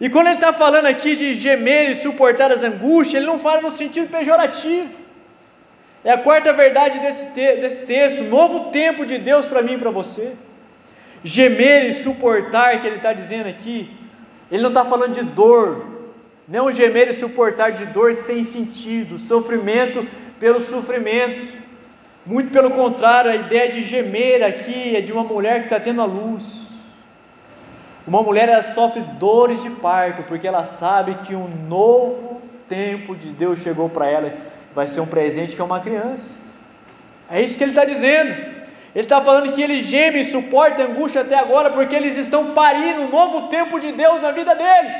E 0.00 0.08
quando 0.08 0.26
ele 0.26 0.36
está 0.36 0.52
falando 0.52 0.86
aqui 0.86 1.16
de 1.16 1.34
gemer 1.34 1.90
e 1.90 1.94
suportar 1.94 2.52
as 2.52 2.62
angústias, 2.62 3.14
ele 3.14 3.26
não 3.26 3.38
fala 3.38 3.62
no 3.62 3.70
sentido 3.70 4.08
pejorativo. 4.08 4.94
É 6.04 6.12
a 6.12 6.18
quarta 6.18 6.52
verdade 6.52 7.00
desse, 7.00 7.26
te 7.26 7.56
desse 7.56 7.84
texto, 7.84 8.22
novo 8.24 8.70
tempo 8.70 9.04
de 9.04 9.18
Deus 9.18 9.46
para 9.46 9.62
mim 9.62 9.74
e 9.74 9.78
para 9.78 9.90
você. 9.90 10.34
Gemer 11.24 11.86
e 11.86 11.94
suportar, 11.94 12.80
que 12.80 12.86
ele 12.86 12.96
está 12.96 13.12
dizendo 13.12 13.48
aqui, 13.48 13.96
ele 14.50 14.62
não 14.62 14.68
está 14.68 14.84
falando 14.84 15.14
de 15.14 15.22
dor, 15.22 15.97
não 16.48 16.72
gemer 16.72 17.08
e 17.08 17.12
suportar 17.12 17.72
de 17.72 17.84
dor 17.86 18.14
sem 18.14 18.42
sentido, 18.42 19.18
sofrimento 19.18 20.06
pelo 20.40 20.60
sofrimento. 20.60 21.58
Muito 22.24 22.50
pelo 22.50 22.70
contrário, 22.70 23.30
a 23.30 23.36
ideia 23.36 23.70
de 23.70 23.82
gemer 23.82 24.42
aqui 24.42 24.96
é 24.96 25.00
de 25.02 25.12
uma 25.12 25.24
mulher 25.24 25.60
que 25.60 25.66
está 25.66 25.78
tendo 25.78 26.00
a 26.00 26.06
luz. 26.06 26.68
Uma 28.06 28.22
mulher 28.22 28.48
ela 28.48 28.62
sofre 28.62 29.02
dores 29.18 29.62
de 29.62 29.68
parto, 29.68 30.22
porque 30.22 30.48
ela 30.48 30.64
sabe 30.64 31.14
que 31.26 31.34
um 31.34 31.48
novo 31.68 32.40
tempo 32.66 33.14
de 33.14 33.28
Deus 33.28 33.58
chegou 33.58 33.90
para 33.90 34.06
ela, 34.06 34.32
vai 34.74 34.86
ser 34.86 35.00
um 35.00 35.06
presente 35.06 35.54
que 35.54 35.60
é 35.60 35.64
uma 35.64 35.80
criança. 35.80 36.40
É 37.30 37.42
isso 37.42 37.58
que 37.58 37.64
ele 37.64 37.72
está 37.72 37.84
dizendo. 37.84 38.30
Ele 38.94 39.04
está 39.04 39.20
falando 39.20 39.52
que 39.52 39.60
ele 39.60 39.82
geme 39.82 40.20
e 40.20 40.24
suporta 40.24 40.82
angústia 40.82 41.20
até 41.20 41.38
agora, 41.38 41.70
porque 41.70 41.94
eles 41.94 42.16
estão 42.16 42.52
parindo 42.52 43.02
um 43.02 43.10
novo 43.10 43.48
tempo 43.48 43.78
de 43.78 43.92
Deus 43.92 44.22
na 44.22 44.30
vida 44.30 44.54
deles. 44.54 44.94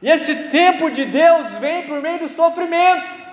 E 0.00 0.08
esse 0.08 0.34
tempo 0.44 0.90
de 0.90 1.04
Deus 1.04 1.48
vem 1.60 1.82
por 1.82 2.00
meio 2.00 2.20
do 2.20 2.28
sofrimento. 2.28 3.28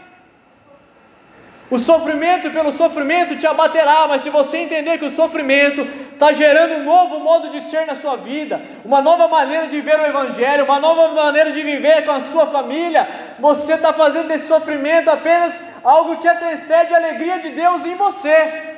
O 1.70 1.80
sofrimento 1.80 2.52
pelo 2.52 2.72
sofrimento 2.72 3.36
te 3.36 3.48
abaterá, 3.48 4.08
mas 4.08 4.22
se 4.22 4.30
você 4.30 4.58
entender 4.60 5.00
que 5.00 5.06
o 5.06 5.10
sofrimento 5.10 5.82
está 6.14 6.32
gerando 6.32 6.76
um 6.76 6.86
novo 6.86 7.20
modo 7.20 7.50
de 7.50 7.60
ser 7.60 7.88
na 7.88 7.96
sua 7.96 8.16
vida, 8.16 8.62
uma 8.84 9.02
nova 9.02 9.28
maneira 9.28 9.68
de 9.68 9.82
ver 9.82 10.00
o 10.00 10.06
Evangelho, 10.06 10.66
uma 10.66 10.80
nova 10.80 11.10
maneira 11.10 11.52
de 11.52 11.62
viver 11.64 12.06
com 12.06 12.12
a 12.12 12.22
sua 12.22 12.46
família, 12.46 13.08
você 13.40 13.74
está 13.74 13.92
fazendo 13.92 14.28
desse 14.28 14.48
sofrimento 14.48 15.10
apenas 15.10 15.60
algo 15.84 16.18
que 16.18 16.28
antecede 16.28 16.94
a 16.94 16.98
alegria 16.98 17.40
de 17.40 17.50
Deus 17.50 17.84
em 17.84 17.96
você. 17.96 18.76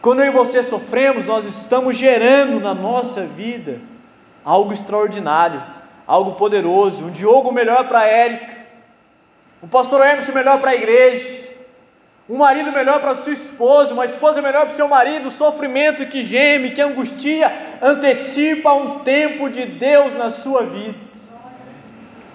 Quando 0.00 0.20
eu 0.20 0.26
e 0.26 0.30
você 0.30 0.62
sofremos, 0.62 1.26
nós 1.26 1.44
estamos 1.44 1.96
gerando 1.96 2.60
na 2.60 2.72
nossa 2.72 3.22
vida 3.22 3.80
algo 4.44 4.72
extraordinário, 4.72 5.60
algo 6.08 6.32
poderoso, 6.32 7.04
um 7.04 7.10
Diogo 7.12 7.52
melhor 7.52 7.86
para 7.86 8.04
Érica 8.04 8.58
um 9.62 9.66
pastor 9.66 10.06
Emerson 10.06 10.32
melhor 10.32 10.60
para 10.60 10.70
a 10.70 10.74
igreja, 10.74 11.48
um 12.28 12.36
marido 12.36 12.70
melhor 12.70 13.00
para 13.00 13.12
a 13.12 13.16
sua 13.16 13.32
esposa, 13.32 13.92
uma 13.92 14.04
esposa 14.04 14.40
melhor 14.40 14.66
para 14.66 14.74
seu 14.74 14.86
marido, 14.86 15.30
sofrimento 15.30 16.06
que 16.06 16.22
geme, 16.22 16.70
que 16.70 16.80
angustia, 16.80 17.50
antecipa 17.82 18.72
um 18.72 19.00
tempo 19.00 19.48
de 19.48 19.66
Deus 19.66 20.14
na 20.14 20.30
sua 20.30 20.62
vida. 20.62 20.98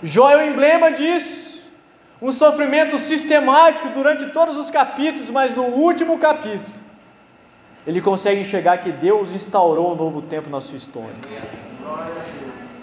Jó 0.02 0.30
é 0.30 0.38
o 0.38 0.48
emblema 0.48 0.92
disso, 0.92 1.72
um 2.22 2.32
sofrimento 2.32 3.00
sistemático 3.00 3.88
durante 3.90 4.26
todos 4.32 4.58
os 4.58 4.70
capítulos, 4.70 5.30
mas 5.30 5.56
no 5.56 5.64
último 5.64 6.18
capítulo, 6.18 6.76
ele 7.88 8.02
consegue 8.02 8.42
enxergar 8.42 8.80
que 8.80 8.92
Deus 8.92 9.34
instaurou 9.34 9.94
um 9.94 9.96
novo 9.96 10.22
tempo 10.22 10.50
na 10.50 10.60
sua 10.60 10.78
história. 10.78 11.16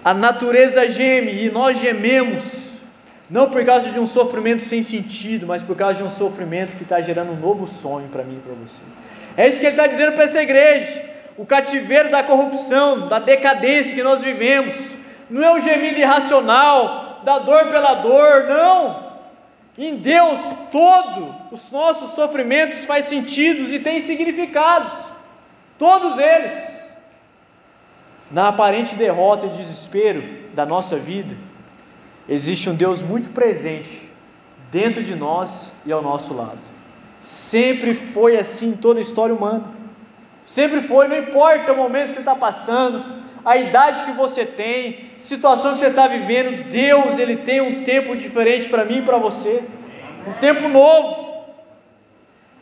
A 0.05 0.15
natureza 0.15 0.89
geme 0.89 1.45
e 1.45 1.51
nós 1.51 1.79
gememos 1.79 2.81
não 3.29 3.49
por 3.49 3.65
causa 3.65 3.91
de 3.91 4.01
um 4.01 4.07
sofrimento 4.07 4.65
sem 4.65 4.83
sentido, 4.83 5.47
mas 5.47 5.63
por 5.63 5.77
causa 5.77 5.97
de 5.97 6.03
um 6.03 6.11
sofrimento 6.11 6.77
que 6.77 6.83
está 6.83 7.01
gerando 7.01 7.33
um 7.33 7.37
novo 7.37 7.67
sonho 7.67 8.09
para 8.09 8.25
mim 8.25 8.39
e 8.39 8.41
para 8.41 8.55
você. 8.55 8.83
É 9.37 9.49
isso 9.49 9.61
que 9.61 9.67
ele 9.67 9.75
está 9.75 9.87
dizendo 9.87 10.13
para 10.13 10.25
essa 10.25 10.43
igreja. 10.43 11.05
O 11.37 11.47
cativeiro 11.47 12.11
da 12.11 12.25
corrupção, 12.25 13.09
da 13.09 13.21
decadência 13.21 13.95
que 13.95 14.03
nós 14.03 14.21
vivemos, 14.23 14.97
não 15.31 15.45
é 15.45 15.53
um 15.53 15.61
gemido 15.61 16.01
irracional, 16.01 17.21
da 17.25 17.39
dor 17.39 17.67
pela 17.67 17.95
dor, 17.95 18.45
não. 18.49 19.11
Em 19.79 19.97
Deus, 19.97 20.41
todo 20.73 21.35
os 21.53 21.71
nossos 21.71 22.11
sofrimentos 22.11 22.85
faz 22.85 23.05
sentido 23.05 23.73
e 23.73 23.79
têm 23.79 24.01
significados, 24.01 24.93
todos 25.79 26.19
eles. 26.19 26.80
Na 28.31 28.49
aparente 28.49 28.95
derrota 28.95 29.47
e 29.47 29.51
desespero 29.51 30.23
da 30.55 30.65
nossa 30.65 30.97
vida, 30.97 31.37
existe 32.29 32.71
um 32.71 32.75
Deus 32.75 33.03
muito 33.03 33.31
presente 33.31 34.09
dentro 34.71 35.03
de 35.03 35.17
nós 35.17 35.73
e 35.85 35.91
ao 35.91 36.01
nosso 36.01 36.33
lado. 36.33 36.59
Sempre 37.19 37.93
foi 37.93 38.39
assim 38.39 38.69
em 38.69 38.77
toda 38.77 39.01
a 39.01 39.03
história 39.03 39.35
humana. 39.35 39.65
Sempre 40.45 40.81
foi, 40.81 41.09
não 41.09 41.19
importa 41.19 41.73
o 41.73 41.77
momento 41.77 42.09
que 42.09 42.15
você 42.15 42.21
está 42.21 42.35
passando, 42.35 43.05
a 43.45 43.57
idade 43.57 44.05
que 44.05 44.13
você 44.13 44.45
tem, 44.45 45.11
situação 45.17 45.73
que 45.73 45.81
você 45.81 45.87
está 45.87 46.07
vivendo, 46.07 46.69
Deus 46.69 47.19
ele 47.19 47.37
tem 47.37 47.61
um 47.61 47.85
tempo 47.85 48.17
diferente 48.17 48.69
para 48.69 48.85
mim 48.85 48.99
e 48.99 49.03
para 49.03 49.19
você, 49.19 49.65
um 50.27 50.33
tempo 50.35 50.69
novo. 50.69 51.30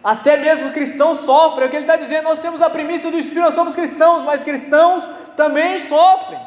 Até 0.09 0.39
mesmo 0.39 0.71
cristãos 0.71 1.19
sofrem, 1.19 1.65
é 1.65 1.67
o 1.67 1.71
que 1.71 1.77
ele 1.77 1.85
está 1.85 1.95
dizendo. 1.95 2.25
Nós 2.25 2.39
temos 2.39 2.63
a 2.63 2.71
primícia 2.71 3.11
do 3.11 3.19
Espírito, 3.19 3.45
nós 3.45 3.55
somos 3.55 3.75
cristãos, 3.75 4.23
mas 4.23 4.43
cristãos 4.43 5.07
também 5.37 5.77
sofrem. 5.77 6.41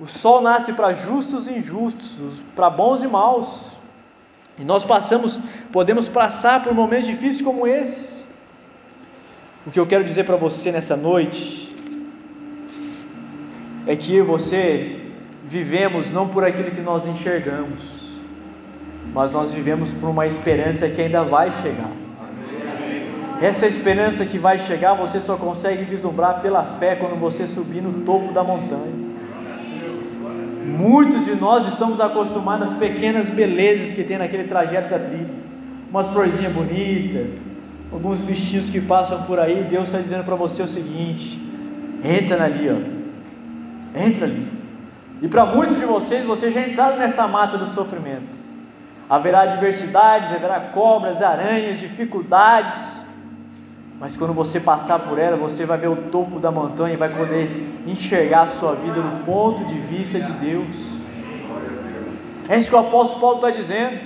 O 0.00 0.06
sol 0.08 0.40
nasce 0.40 0.72
para 0.72 0.92
justos 0.92 1.46
e 1.46 1.52
injustos, 1.52 2.42
para 2.56 2.68
bons 2.68 3.04
e 3.04 3.06
maus. 3.06 3.66
E 4.58 4.64
nós 4.64 4.84
passamos, 4.84 5.38
podemos 5.70 6.08
passar 6.08 6.64
por 6.64 6.74
momentos 6.74 7.06
difíceis 7.06 7.40
como 7.40 7.68
esse. 7.68 8.10
O 9.64 9.70
que 9.70 9.78
eu 9.78 9.86
quero 9.86 10.02
dizer 10.02 10.24
para 10.24 10.34
você 10.34 10.72
nessa 10.72 10.96
noite 10.96 11.72
é 13.86 13.94
que 13.94 14.20
você 14.20 15.12
vivemos 15.44 16.10
não 16.10 16.26
por 16.26 16.42
aquilo 16.42 16.72
que 16.72 16.80
nós 16.80 17.06
enxergamos, 17.06 17.82
mas 19.12 19.30
nós 19.30 19.52
vivemos 19.52 19.92
por 19.92 20.08
uma 20.08 20.26
esperança 20.26 20.88
que 20.88 21.00
ainda 21.00 21.22
vai 21.22 21.52
chegar. 21.62 22.03
Essa 23.44 23.66
esperança 23.66 24.24
que 24.24 24.38
vai 24.38 24.58
chegar, 24.58 24.94
você 24.94 25.20
só 25.20 25.36
consegue 25.36 25.84
vislumbrar 25.84 26.40
pela 26.40 26.62
fé 26.62 26.96
quando 26.96 27.20
você 27.20 27.46
subir 27.46 27.82
no 27.82 28.00
topo 28.00 28.32
da 28.32 28.42
montanha. 28.42 29.04
Muitos 30.64 31.26
de 31.26 31.34
nós 31.34 31.68
estamos 31.68 32.00
acostumados 32.00 32.72
às 32.72 32.78
pequenas 32.78 33.28
belezas 33.28 33.92
que 33.92 34.02
tem 34.02 34.16
naquele 34.16 34.44
trajeto 34.44 34.88
da 34.88 34.98
trilha. 34.98 35.28
Umas 35.90 36.08
florzinhas 36.08 36.54
bonitas, 36.54 37.38
alguns 37.92 38.18
bichinhos 38.20 38.70
que 38.70 38.80
passam 38.80 39.24
por 39.24 39.38
aí. 39.38 39.64
Deus 39.64 39.88
está 39.88 39.98
dizendo 39.98 40.24
para 40.24 40.36
você 40.36 40.62
o 40.62 40.68
seguinte: 40.68 41.38
entra 42.02 42.44
ali, 42.44 42.70
ó. 42.70 44.00
Entra 44.00 44.24
ali. 44.24 44.48
E 45.20 45.28
para 45.28 45.44
muitos 45.44 45.76
de 45.76 45.84
vocês, 45.84 46.24
vocês 46.24 46.54
já 46.54 46.66
entraram 46.66 46.96
nessa 46.96 47.28
mata 47.28 47.58
do 47.58 47.66
sofrimento. 47.66 48.42
Haverá 49.06 49.42
adversidades, 49.42 50.32
haverá 50.32 50.60
cobras, 50.60 51.20
aranhas, 51.20 51.78
dificuldades 51.78 53.03
mas 54.00 54.16
quando 54.16 54.32
você 54.32 54.58
passar 54.58 54.98
por 54.98 55.18
ela, 55.18 55.36
você 55.36 55.64
vai 55.64 55.78
ver 55.78 55.88
o 55.88 55.96
topo 55.96 56.40
da 56.40 56.50
montanha 56.50 56.94
e 56.94 56.96
vai 56.96 57.08
poder 57.08 57.48
enxergar 57.86 58.42
a 58.42 58.46
sua 58.46 58.74
vida 58.74 59.00
no 59.00 59.24
ponto 59.24 59.64
de 59.64 59.74
vista 59.74 60.20
de 60.20 60.32
Deus. 60.32 60.76
É 62.48 62.56
isso 62.58 62.68
que 62.68 62.74
o 62.74 62.78
apóstolo 62.78 63.20
Paulo 63.20 63.36
está 63.36 63.50
dizendo. 63.50 63.98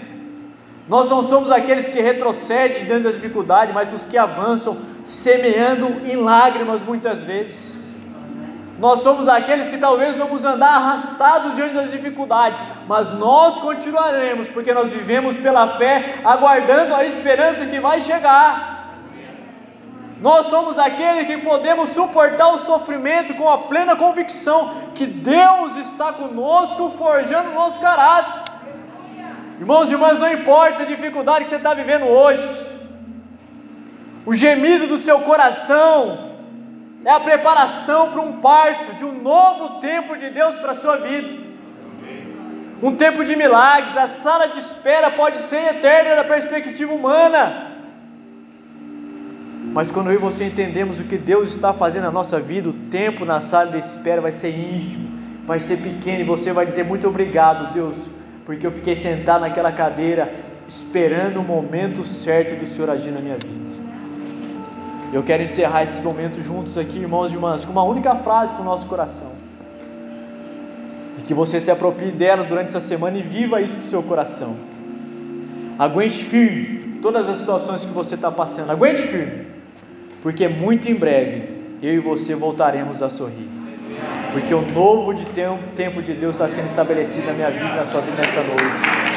Nós 0.88 1.11
não 1.11 1.22
somos 1.22 1.51
aqueles 1.51 1.87
que 1.87 2.01
retrocedem 2.01 2.85
diante 2.85 3.03
das 3.03 3.14
dificuldades, 3.14 3.74
mas 3.74 3.92
os 3.92 4.07
que 4.07 4.16
avançam, 4.16 4.79
semeando 5.05 5.87
em 6.07 6.16
lágrimas 6.16 6.83
muitas 6.83 7.20
vezes. 7.20 7.79
Nós 8.79 9.01
somos 9.01 9.27
aqueles 9.27 9.68
que 9.68 9.77
talvez 9.77 10.16
vamos 10.16 10.44
andar 10.44 10.77
arrastados 10.77 11.57
diante 11.57 11.74
das 11.74 11.90
dificuldades, 11.90 12.61
mas 12.87 13.12
nós 13.12 13.59
continuaremos, 13.59 14.48
porque 14.48 14.72
nós 14.72 14.92
vivemos 14.92 15.37
pela 15.37 15.66
fé, 15.66 16.20
aguardando 16.24 16.94
a 16.94 17.05
esperança 17.05 17.66
que 17.66 17.81
vai 17.81 17.98
chegar. 17.98 18.78
Nós 20.20 20.46
somos 20.46 20.78
aqueles 20.78 21.26
que 21.28 21.38
podemos 21.38 21.90
suportar 21.90 22.48
o 22.48 22.59
sofrimento 22.59 23.35
com 23.35 23.48
a 23.48 23.59
plena 23.59 23.94
convicção 23.94 24.90
que 24.94 25.07
Deus 25.07 25.76
está 25.76 26.12
conosco, 26.12 26.90
forjando 26.90 27.50
o 27.50 27.54
nosso 27.54 27.81
caráter. 27.81 28.42
Irmãos 29.61 29.90
e 29.90 29.92
irmãs, 29.92 30.18
não 30.18 30.33
importa 30.33 30.83
a 30.83 30.87
dificuldade 30.87 31.44
que 31.44 31.50
você 31.50 31.57
está 31.57 31.72
vivendo 31.72 32.07
hoje, 32.07 32.66
o 34.26 34.35
gemido 34.35 34.88
do 34.88 34.98
seu 34.98 35.20
coração 35.20 36.33
é 37.04 37.11
a 37.11 37.20
preparação 37.20 38.11
para 38.11 38.20
um 38.20 38.40
parto 38.40 38.94
de 38.94 39.04
um 39.04 39.22
novo 39.22 39.81
tempo 39.81 40.16
de 40.16 40.31
Deus 40.31 40.57
para 40.57 40.72
a 40.72 40.74
sua 40.74 40.96
vida. 40.96 41.46
Um 42.83 42.94
tempo 42.94 43.24
de 43.24 43.35
milagres, 43.35 43.96
a 43.96 44.07
sala 44.09 44.48
de 44.48 44.59
espera 44.59 45.11
pode 45.12 45.38
ser 45.38 45.62
eterna 45.74 46.16
da 46.16 46.24
perspectiva 46.24 46.92
humana 46.92 47.78
mas 49.79 49.93
quando 49.93 50.11
eu 50.11 50.14
e 50.14 50.19
você 50.19 50.43
entendemos 50.43 50.99
o 50.99 51.05
que 51.05 51.17
Deus 51.17 51.51
está 51.51 51.73
fazendo 51.73 52.03
na 52.03 52.11
nossa 52.11 52.41
vida, 52.41 52.69
o 52.69 52.73
tempo 52.73 53.25
na 53.25 53.41
sala 53.41 53.71
de 53.71 53.79
espera 53.79 54.21
vai 54.21 54.33
ser 54.33 54.49
ínfimo, 54.49 55.09
vai 55.47 55.61
ser 55.61 55.77
pequeno, 55.77 56.21
e 56.21 56.25
você 56.25 56.53
vai 56.53 56.67
dizer 56.67 56.85
muito 56.85 57.07
obrigado, 57.07 57.73
Deus, 57.73 58.11
porque 58.45 58.67
eu 58.67 58.73
fiquei 58.73 58.97
sentado 58.97 59.43
naquela 59.43 59.71
cadeira 59.71 60.35
esperando 60.67 61.38
o 61.38 61.45
momento 61.45 62.03
certo 62.03 62.59
do 62.59 62.67
Senhor 62.67 62.91
agir 62.91 63.12
na 63.12 63.21
minha 63.21 63.37
vida. 63.37 63.55
Eu 65.12 65.23
quero 65.23 65.45
encerrar 65.45 65.85
esse 65.85 66.01
momento 66.01 66.41
juntos 66.43 66.77
aqui, 66.77 66.99
irmãos 66.99 67.31
e 67.31 67.35
irmãs, 67.35 67.64
com 67.64 67.71
uma 67.71 67.85
única 67.85 68.17
frase 68.17 68.53
para 68.53 68.62
o 68.62 68.64
nosso 68.64 68.88
coração. 68.88 69.31
E 71.21 71.23
que 71.23 71.33
você 71.33 71.61
se 71.61 71.71
aproprie 71.71 72.11
dela 72.11 72.43
durante 72.43 72.67
essa 72.67 72.81
semana 72.81 73.17
e 73.17 73.23
viva 73.23 73.61
isso 73.61 73.77
para 73.77 73.85
o 73.85 73.87
seu 73.87 74.03
coração. 74.03 74.57
Aguente 75.79 76.25
firme 76.25 76.99
todas 77.01 77.29
as 77.29 77.38
situações 77.38 77.85
que 77.85 77.93
você 77.93 78.17
está 78.17 78.29
passando. 78.29 78.73
Aguente 78.73 79.03
firme, 79.03 79.47
porque 80.22 80.48
muito 80.48 80.90
em 80.90 80.94
breve 80.94 81.48
eu 81.83 81.94
e 81.94 81.98
você 81.98 82.35
voltaremos 82.35 83.02
a 83.02 83.11
sorrir. 83.11 83.48
Porque 84.33 84.52
o 84.52 84.62
novo 84.72 85.14
de 85.14 85.24
tempo, 85.26 85.59
tempo 85.74 86.02
de 86.02 86.12
Deus 86.12 86.35
está 86.35 86.48
sendo 86.48 86.66
estabelecido 86.66 87.26
na 87.26 87.33
minha 87.33 87.50
vida 87.50 87.64
e 87.64 87.76
na 87.76 87.85
sua 87.85 88.00
vida 88.00 88.16
nessa 88.20 88.42
noite. 88.42 89.09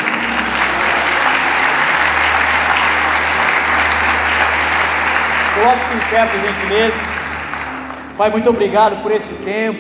Coloque-se 5.54 5.94
em 5.94 6.00
pé, 6.10 6.26
por 6.26 6.40
gentileza. 6.40 6.98
Pai, 8.18 8.30
muito 8.30 8.50
obrigado 8.50 9.02
por 9.04 9.12
esse 9.12 9.34
tempo. 9.36 9.80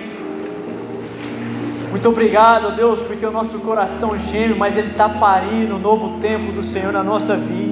Muito 1.89 2.07
obrigado, 2.07 2.75
Deus, 2.75 3.01
porque 3.01 3.25
o 3.25 3.31
nosso 3.31 3.59
coração 3.59 4.17
geme, 4.17 4.53
mas 4.53 4.77
ele 4.77 4.91
está 4.91 5.09
parindo 5.09 5.75
o 5.75 5.79
novo 5.79 6.19
tempo 6.19 6.51
do 6.51 6.63
Senhor 6.63 6.93
na 6.93 7.03
nossa 7.03 7.35
vida. 7.35 7.70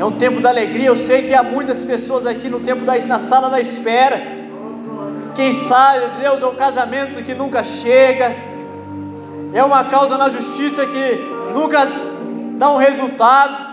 É 0.00 0.04
um 0.04 0.12
tempo 0.12 0.40
da 0.40 0.48
alegria. 0.48 0.86
Eu 0.86 0.96
sei 0.96 1.22
que 1.22 1.34
há 1.34 1.42
muitas 1.42 1.84
pessoas 1.84 2.26
aqui 2.26 2.48
no 2.48 2.58
tempo 2.58 2.84
da 2.84 2.96
na 3.06 3.20
sala 3.20 3.48
da 3.48 3.60
espera. 3.60 4.20
Quem 5.36 5.52
sabe, 5.52 6.20
Deus, 6.20 6.42
é 6.42 6.46
um 6.46 6.56
casamento 6.56 7.22
que 7.22 7.34
nunca 7.34 7.62
chega. 7.62 8.34
É 9.52 9.62
uma 9.62 9.84
causa 9.84 10.18
na 10.18 10.28
justiça 10.28 10.84
que 10.86 11.52
nunca 11.54 11.86
dá 12.58 12.72
um 12.72 12.76
resultado 12.78 13.70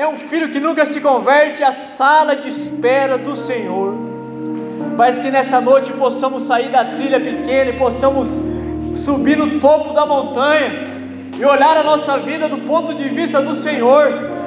é 0.00 0.08
um 0.08 0.16
filho 0.16 0.48
que 0.48 0.58
nunca 0.58 0.86
se 0.86 0.98
converte 0.98 1.62
à 1.62 1.72
sala 1.72 2.34
de 2.34 2.48
espera 2.48 3.18
do 3.18 3.36
Senhor. 3.36 3.94
Mas 4.96 5.18
que 5.18 5.30
nessa 5.30 5.60
noite 5.60 5.92
possamos 5.92 6.44
sair 6.44 6.70
da 6.70 6.82
trilha 6.82 7.20
pequena 7.20 7.68
e 7.68 7.76
possamos 7.76 8.40
subir 8.96 9.36
no 9.36 9.60
topo 9.60 9.92
da 9.92 10.06
montanha 10.06 10.84
e 11.38 11.44
olhar 11.44 11.76
a 11.76 11.82
nossa 11.82 12.16
vida 12.16 12.48
do 12.48 12.56
ponto 12.58 12.94
de 12.94 13.10
vista 13.10 13.42
do 13.42 13.54
Senhor. 13.54 14.39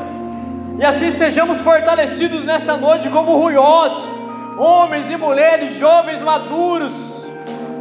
E 0.77 0.83
assim 0.83 1.11
sejamos 1.11 1.59
fortalecidos 1.59 2.43
nessa 2.43 2.75
noite 2.75 3.07
como 3.09 3.37
ruiós, 3.37 3.93
homens 4.57 5.09
e 5.09 5.15
mulheres, 5.15 5.77
jovens 5.77 6.19
maduros, 6.21 6.93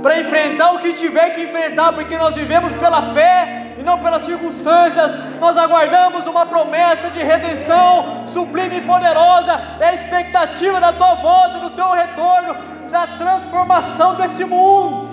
para 0.02 0.20
enfrentar 0.20 0.72
o 0.72 0.78
que 0.78 0.92
tiver 0.92 1.30
que 1.30 1.42
enfrentar, 1.42 1.92
porque 1.94 2.18
nós 2.18 2.34
vivemos 2.34 2.72
pela 2.74 3.14
fé 3.14 3.74
e 3.78 3.82
não 3.82 3.98
pelas 3.98 4.22
circunstâncias. 4.24 5.12
Nós 5.40 5.56
aguardamos 5.56 6.26
uma 6.26 6.44
promessa 6.44 7.08
de 7.08 7.22
redenção 7.22 8.24
sublime 8.26 8.78
e 8.78 8.80
poderosa. 8.82 9.58
É 9.80 9.86
a 9.86 9.94
expectativa 9.94 10.78
da 10.78 10.92
tua 10.92 11.14
volta, 11.14 11.58
do 11.60 11.70
teu 11.70 11.90
retorno, 11.92 12.56
da 12.90 13.06
transformação 13.06 14.16
desse 14.16 14.44
mundo. 14.44 15.08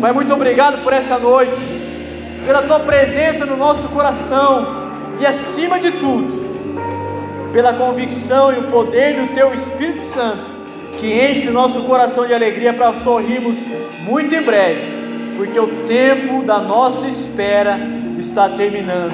Pai, 0.00 0.12
muito 0.12 0.32
obrigado 0.32 0.82
por 0.82 0.92
essa 0.92 1.18
noite, 1.18 1.60
pela 2.46 2.62
tua 2.62 2.80
presença 2.80 3.44
no 3.44 3.56
nosso 3.56 3.88
coração 3.88 4.83
e 5.20 5.26
acima 5.26 5.78
de 5.78 5.92
tudo, 5.92 6.44
pela 7.52 7.72
convicção 7.72 8.52
e 8.52 8.58
o 8.58 8.70
poder 8.70 9.20
do 9.20 9.34
teu 9.34 9.54
Espírito 9.54 10.02
Santo 10.02 10.54
que 10.98 11.12
enche 11.12 11.48
o 11.48 11.52
nosso 11.52 11.82
coração 11.82 12.26
de 12.26 12.32
alegria 12.32 12.72
para 12.72 12.92
sorrirmos 12.94 13.56
muito 14.06 14.34
em 14.34 14.42
breve 14.42 15.04
porque 15.36 15.58
o 15.58 15.66
tempo 15.86 16.42
da 16.42 16.60
nossa 16.60 17.06
espera 17.06 17.78
está 18.18 18.48
terminando. 18.50 19.12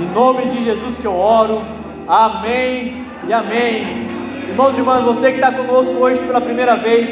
Em 0.00 0.14
nome 0.14 0.46
de 0.46 0.64
Jesus 0.64 0.98
que 0.98 1.06
eu 1.06 1.14
oro, 1.14 1.60
amém 2.08 3.04
e 3.28 3.32
amém. 3.32 4.06
Irmãos 4.48 4.74
e 4.76 4.80
irmãs, 4.80 5.04
você 5.04 5.30
que 5.30 5.36
está 5.36 5.52
conosco 5.52 5.94
hoje 5.94 6.20
pela 6.20 6.40
primeira 6.40 6.76
vez, 6.76 7.10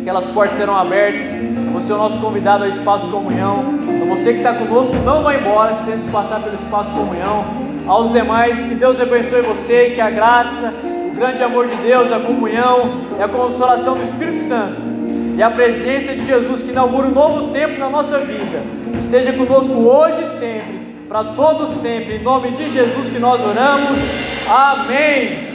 aquelas 0.00 0.26
portas 0.26 0.56
serão 0.56 0.76
abertas, 0.76 1.26
você 1.72 1.92
é 1.92 1.94
o 1.94 1.98
nosso 1.98 2.18
convidado 2.20 2.64
ao 2.64 2.70
Espaço 2.70 3.08
Comunhão. 3.08 3.78
Então 3.82 4.08
você 4.08 4.32
que 4.32 4.38
está 4.38 4.54
conosco, 4.54 4.96
não 4.96 5.22
vá 5.22 5.34
embora 5.34 5.74
sem 5.76 5.96
nos 5.96 6.06
passar 6.06 6.40
pelo 6.40 6.54
Espaço 6.54 6.92
Comunhão. 6.94 7.44
Aos 7.86 8.12
demais, 8.12 8.64
que 8.64 8.74
Deus 8.74 9.00
abençoe 9.00 9.42
você 9.42 9.88
e 9.88 9.94
que 9.94 10.00
a 10.00 10.10
graça, 10.10 10.72
o 10.84 11.14
grande 11.14 11.42
amor 11.42 11.66
de 11.66 11.76
Deus, 11.76 12.12
a 12.12 12.20
comunhão 12.20 12.90
e 13.18 13.22
a 13.22 13.28
consolação 13.28 13.94
do 13.94 14.02
Espírito 14.02 14.46
Santo 14.46 14.90
e 15.36 15.42
a 15.42 15.50
presença 15.50 16.14
de 16.14 16.26
Jesus 16.26 16.62
que 16.62 16.70
inaugura 16.70 17.06
um 17.06 17.12
novo 17.12 17.48
tempo 17.52 17.78
na 17.78 17.88
nossa 17.88 18.18
vida, 18.18 18.62
esteja 18.98 19.32
conosco 19.32 19.72
hoje 19.72 20.22
e 20.22 20.26
sempre, 20.38 20.80
para 21.08 21.24
todos 21.24 21.80
sempre, 21.80 22.16
em 22.16 22.22
nome 22.22 22.50
de 22.50 22.70
Jesus 22.70 23.08
que 23.08 23.18
nós 23.18 23.40
oramos. 23.40 23.98
Amém. 24.46 25.49